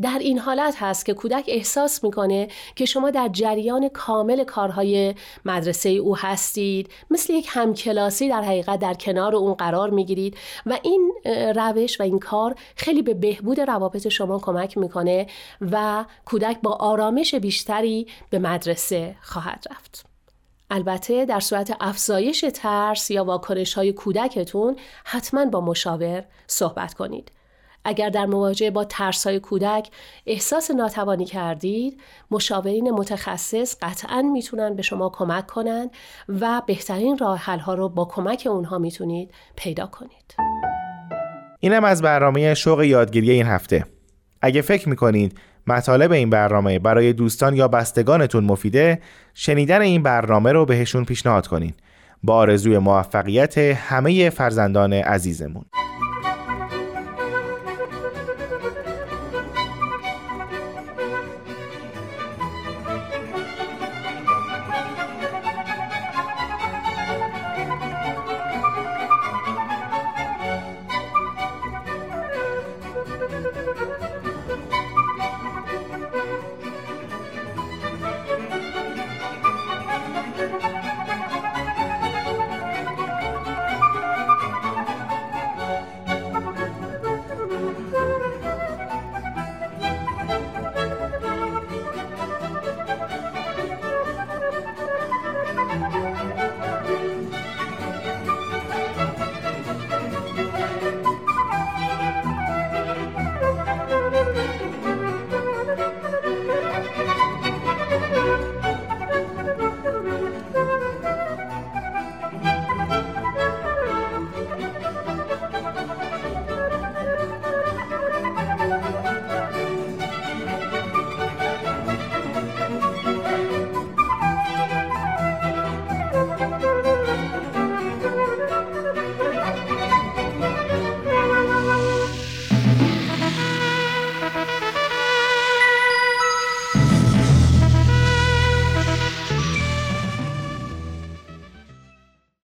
در 0.02 0.18
این 0.20 0.40
حالت 0.40 0.76
هست 0.80 1.06
که 1.06 1.14
کودک 1.14 1.46
احساس 1.48 2.04
می‌کنه 2.04 2.48
که 2.76 2.86
شما 2.86 3.12
در 3.12 3.28
جریان 3.28 3.90
کامل 3.90 4.44
کارهای 4.44 5.16
مدرسه 5.46 5.90
او 5.90 6.18
هستید 6.18 6.90
مثل 7.12 7.34
یک 7.34 7.48
همکلاسی 7.50 8.30
در 8.30 8.42
حقیقت 8.42 8.80
در 8.80 8.94
کنار 8.94 9.36
اون 9.36 9.54
قرار 9.54 9.90
می‌گیرید 9.90 10.38
و 10.66 10.80
این 10.84 11.14
روش 11.56 12.00
و 12.00 12.04
این 12.04 12.20
کار 12.20 12.56
خیلی 12.76 13.02
به 13.02 13.14
بهبود 13.14 13.60
روابط 13.60 14.08
شما 14.08 14.40
کمک 14.40 14.78
می‌کنه 14.78 15.28
و 15.62 16.06
کودک 16.26 16.62
با 16.62 16.72
آرامش 16.72 17.36
بیشتری 17.36 18.08
به 18.30 18.40
مدرسه 18.40 19.16
خواهد 19.22 19.66
رفت. 19.72 20.06
البته 20.70 21.26
در 21.26 21.40
صورت 21.40 21.78
افزایش 21.80 22.46
ترس 22.54 23.12
یا 23.12 23.24
واکنش 23.24 23.74
های 23.74 23.94
کودکتون 23.94 24.76
حتما 25.04 25.46
با 25.46 25.62
مشاور 25.62 26.24
صحبت 26.48 26.94
کنید. 26.94 27.32
اگر 27.86 28.10
در 28.10 28.26
مواجهه 28.26 28.72
با 28.72 28.84
ترسای 28.84 29.40
کودک 29.40 29.90
احساس 30.26 30.72
ناتوانی 30.72 31.26
کردید 31.26 32.02
مشاورین 32.32 32.92
متخصص 32.92 33.76
قطعا 33.82 34.22
می‌تونن 34.22 34.76
به 34.76 34.82
شما 34.82 35.10
کمک 35.10 35.48
کنند 35.48 35.90
و 36.40 36.62
بهترین 36.68 37.18
راه 37.18 37.40
حل 37.40 37.60
ها 37.60 37.74
رو 37.74 37.90
با 37.90 38.06
کمک 38.06 38.48
اونها 38.52 38.78
می‌تونید 38.78 39.32
پیدا 39.56 39.86
کنید. 39.86 40.36
اینم 41.60 41.84
از 41.84 42.02
برنامه 42.02 42.54
شوق 42.54 42.84
یادگیری 42.84 43.32
این 43.32 43.46
هفته. 43.46 43.86
اگه 44.42 44.62
فکر 44.62 44.90
می‌کنید 44.90 45.38
مطالب 45.68 46.12
این 46.12 46.30
برنامه 46.30 46.80
برای 46.80 47.14
دوستان 47.14 47.56
یا 47.56 47.68
بستگانتون 47.68 48.44
مفیده 48.44 49.02
شنیدن 49.34 49.82
این 49.82 50.04
برنامه 50.04 50.52
رو 50.52 50.66
بهشون 50.66 51.06
پیشنهاد 51.06 51.48
کنین. 51.48 51.74
با 52.24 52.36
آرزوی 52.36 52.78
موفقیت 52.78 53.58
همه 53.58 54.30
فرزندان 54.30 54.94
عزیزمون. 54.94 55.66